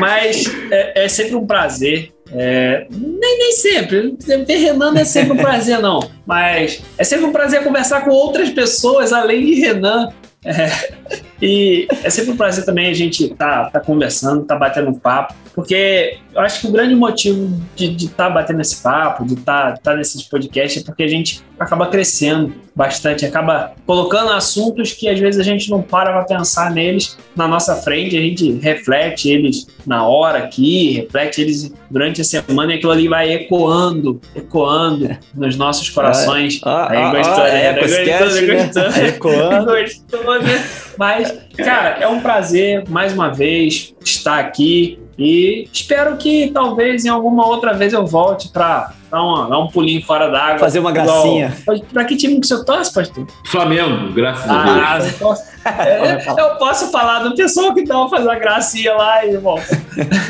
[0.00, 2.12] Mas é, é, sempre um prazer.
[2.30, 4.16] É, nem, nem sempre.
[4.16, 6.08] Ter Renan não é sempre um prazer, não.
[6.26, 10.12] Mas é sempre um prazer conversar com outras pessoas além de Renan.
[10.44, 14.90] É, e é sempre um prazer também a gente estar tá, tá conversando, tá batendo
[14.90, 19.24] um papo, porque eu acho que o grande motivo de estar tá batendo esse papo,
[19.24, 24.30] de estar tá, tá nesses podcasts, é porque a gente acaba crescendo bastante, acaba colocando
[24.30, 28.20] assuntos que às vezes a gente não para para pensar neles na nossa frente, a
[28.20, 33.32] gente reflete eles na hora aqui, reflete eles durante a semana e aquilo ali vai
[33.32, 36.60] ecoando, ecoando nos nossos corações.
[36.64, 37.80] Ah, ah, Aí gostou, ah, é, né?
[37.80, 38.64] Gostou, né?
[38.64, 39.66] gostou, Ecoando.
[39.66, 40.87] Gostou, né?
[40.98, 44.98] Mas, cara, é um prazer, mais uma vez, estar aqui.
[45.16, 50.04] E espero que talvez em alguma outra vez eu volte para dar, dar, um pulinho
[50.04, 50.58] fora d'água.
[50.58, 51.56] Fazer uma gracinha.
[51.92, 53.26] Para que time que você torce, pastor?
[53.46, 55.12] Flamengo, graças ah, a Deus.
[55.12, 59.36] Eu posso, é, eu posso falar do pessoal que estava fazendo a gracinha lá e
[59.36, 59.80] volta.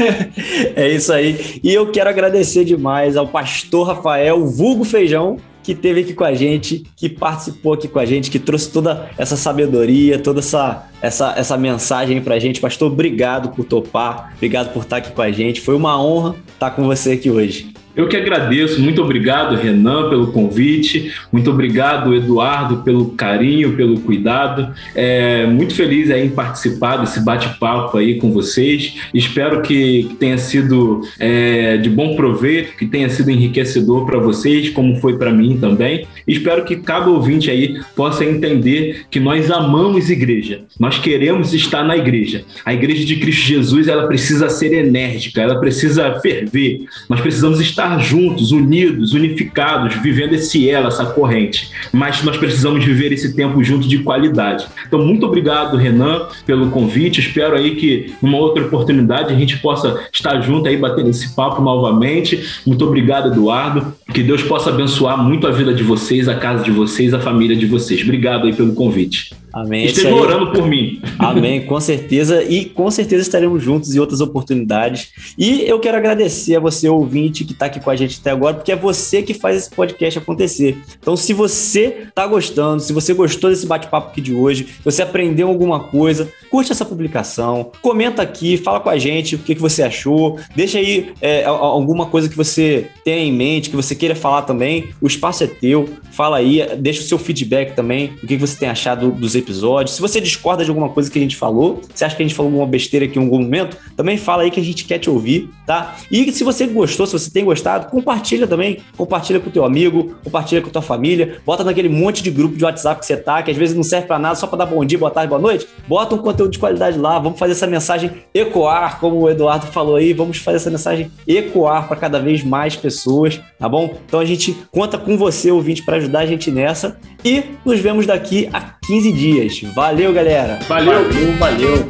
[0.74, 1.60] é isso aí.
[1.62, 5.38] E eu quero agradecer demais ao pastor Rafael, vulgo feijão,
[5.68, 9.10] que teve aqui com a gente, que participou aqui com a gente, que trouxe toda
[9.18, 12.58] essa sabedoria, toda essa, essa, essa mensagem para a gente.
[12.58, 15.60] Pastor, obrigado por topar, obrigado por estar aqui com a gente.
[15.60, 17.77] Foi uma honra estar com você aqui hoje.
[17.98, 24.72] Eu que agradeço, muito obrigado, Renan, pelo convite, muito obrigado, Eduardo, pelo carinho, pelo cuidado.
[24.94, 28.94] É, muito feliz aí em participar desse bate-papo aí com vocês.
[29.12, 34.94] Espero que tenha sido é, de bom proveito, que tenha sido enriquecedor para vocês, como
[35.00, 36.06] foi para mim também.
[36.24, 41.96] Espero que cada ouvinte aí possa entender que nós amamos igreja, nós queremos estar na
[41.96, 42.44] igreja.
[42.64, 46.82] A igreja de Cristo Jesus ela precisa ser enérgica, ela precisa ferver.
[47.08, 51.70] Nós precisamos estar estar juntos, unidos, unificados, vivendo esse elo, essa corrente.
[51.92, 54.66] Mas nós precisamos viver esse tempo junto de qualidade.
[54.86, 57.20] Então, muito obrigado, Renan, pelo convite.
[57.20, 61.62] Espero aí que numa outra oportunidade a gente possa estar junto aí, batendo esse papo
[61.62, 62.60] novamente.
[62.66, 63.94] Muito obrigado, Eduardo.
[64.12, 67.54] Que Deus possa abençoar muito a vida de vocês, a casa de vocês, a família
[67.54, 68.02] de vocês.
[68.02, 69.36] Obrigado aí pelo convite.
[69.52, 69.86] Amém.
[69.86, 71.00] Esteja orando por mim.
[71.18, 72.42] Amém, com certeza.
[72.44, 75.10] E com certeza estaremos juntos em outras oportunidades.
[75.36, 78.54] E eu quero agradecer a você, ouvinte, que está aqui com a gente até agora,
[78.54, 80.78] porque é você que faz esse podcast acontecer.
[81.00, 85.02] Então, se você está gostando, se você gostou desse bate-papo aqui de hoje, se você
[85.02, 89.60] aprendeu alguma coisa, curte essa publicação, comenta aqui, fala com a gente o que, que
[89.60, 94.14] você achou, deixa aí é, alguma coisa que você tenha em mente, que você queira
[94.14, 94.90] falar também.
[95.00, 98.68] O espaço é teu, fala aí, deixa o seu feedback também, o que, você tem
[98.68, 99.96] achado dos episódios.
[99.96, 102.34] Se você discorda de alguma coisa que a gente falou, se acha que a gente
[102.34, 105.10] falou alguma besteira aqui em algum momento, também fala aí que a gente quer te
[105.10, 105.96] ouvir, tá?
[106.10, 108.78] E se você gostou, se você tem gostado, compartilha também.
[108.96, 113.00] Compartilha com teu amigo, compartilha com tua família, bota naquele monte de grupo de WhatsApp
[113.00, 114.98] que você tá, que às vezes não serve para nada, só para dar bom dia,
[114.98, 115.66] boa tarde, boa noite.
[115.86, 119.96] Bota um conteúdo de qualidade lá, vamos fazer essa mensagem ecoar, como o Eduardo falou
[119.96, 123.87] aí, vamos fazer essa mensagem ecoar para cada vez mais pessoas, tá bom?
[124.06, 126.98] Então a gente conta com você, ouvinte, para ajudar a gente nessa.
[127.24, 129.60] E nos vemos daqui a 15 dias.
[129.74, 130.58] Valeu, galera!
[130.68, 131.36] valeu, valeu!
[131.36, 131.88] valeu.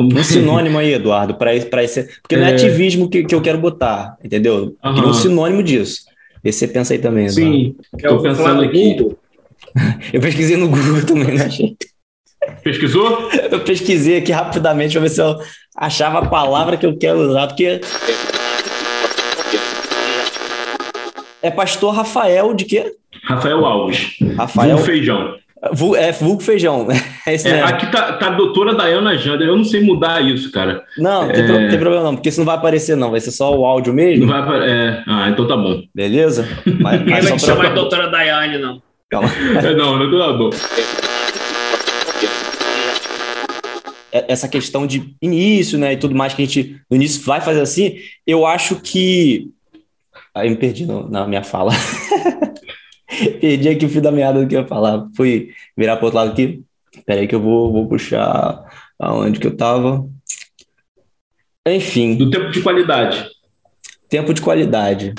[0.00, 1.66] um sinônimo aí, Eduardo, para esse.
[2.22, 2.38] Porque é...
[2.38, 4.76] não é ativismo que, que eu quero botar, entendeu?
[4.84, 5.08] Uhum.
[5.08, 6.02] Um sinônimo disso.
[6.42, 7.52] Vê se você pensa aí também, Eduardo.
[7.52, 8.94] Sim, Que é eu pensando aqui.
[8.94, 9.18] Google.
[10.12, 11.76] Eu pesquisei no Google também, não achei.
[12.62, 13.28] Pesquisou?
[13.50, 15.36] Eu pesquisei aqui rapidamente pra ver se eu
[15.76, 17.80] achava a palavra que eu quero usar, porque.
[21.42, 22.94] É pastor Rafael de quê?
[23.24, 24.16] Rafael Alves.
[24.36, 24.76] Rafael.
[24.76, 25.34] Vulgo Feijão.
[25.96, 26.86] É vulgo feijão.
[27.26, 27.66] É isso É, mesmo.
[27.68, 29.48] aqui tá, tá a doutora Dayana Jander.
[29.48, 30.84] Eu não sei mudar isso, cara.
[30.96, 31.46] Não, não tem, É.
[31.46, 33.10] pro- tem problema não, porque isso não vai aparecer, não.
[33.10, 34.24] Vai ser só o áudio mesmo.
[34.26, 35.82] Não vai é, Ah, então tá bom.
[35.94, 36.46] Beleza?
[36.80, 38.80] Mas, Ninguém vai te pra- chamar de doutora Daiane, não.
[39.10, 39.28] Calma.
[39.62, 40.50] É, não, não tá bom.
[44.12, 47.40] É- Essa questão de início, né, e tudo mais que a gente no início vai
[47.40, 49.48] fazer assim, eu acho que.
[50.34, 51.72] Aí eu me perdi no- na minha fala.
[53.40, 55.06] perdi aqui o fio da meada do que eu ia falar.
[55.16, 56.62] Fui virar para outro lado aqui.
[56.94, 58.64] Espera aí que eu vou, vou puxar
[58.98, 60.08] aonde que eu tava.
[61.66, 63.26] Enfim, Do tempo de qualidade.
[64.08, 65.14] tempo de qualidade.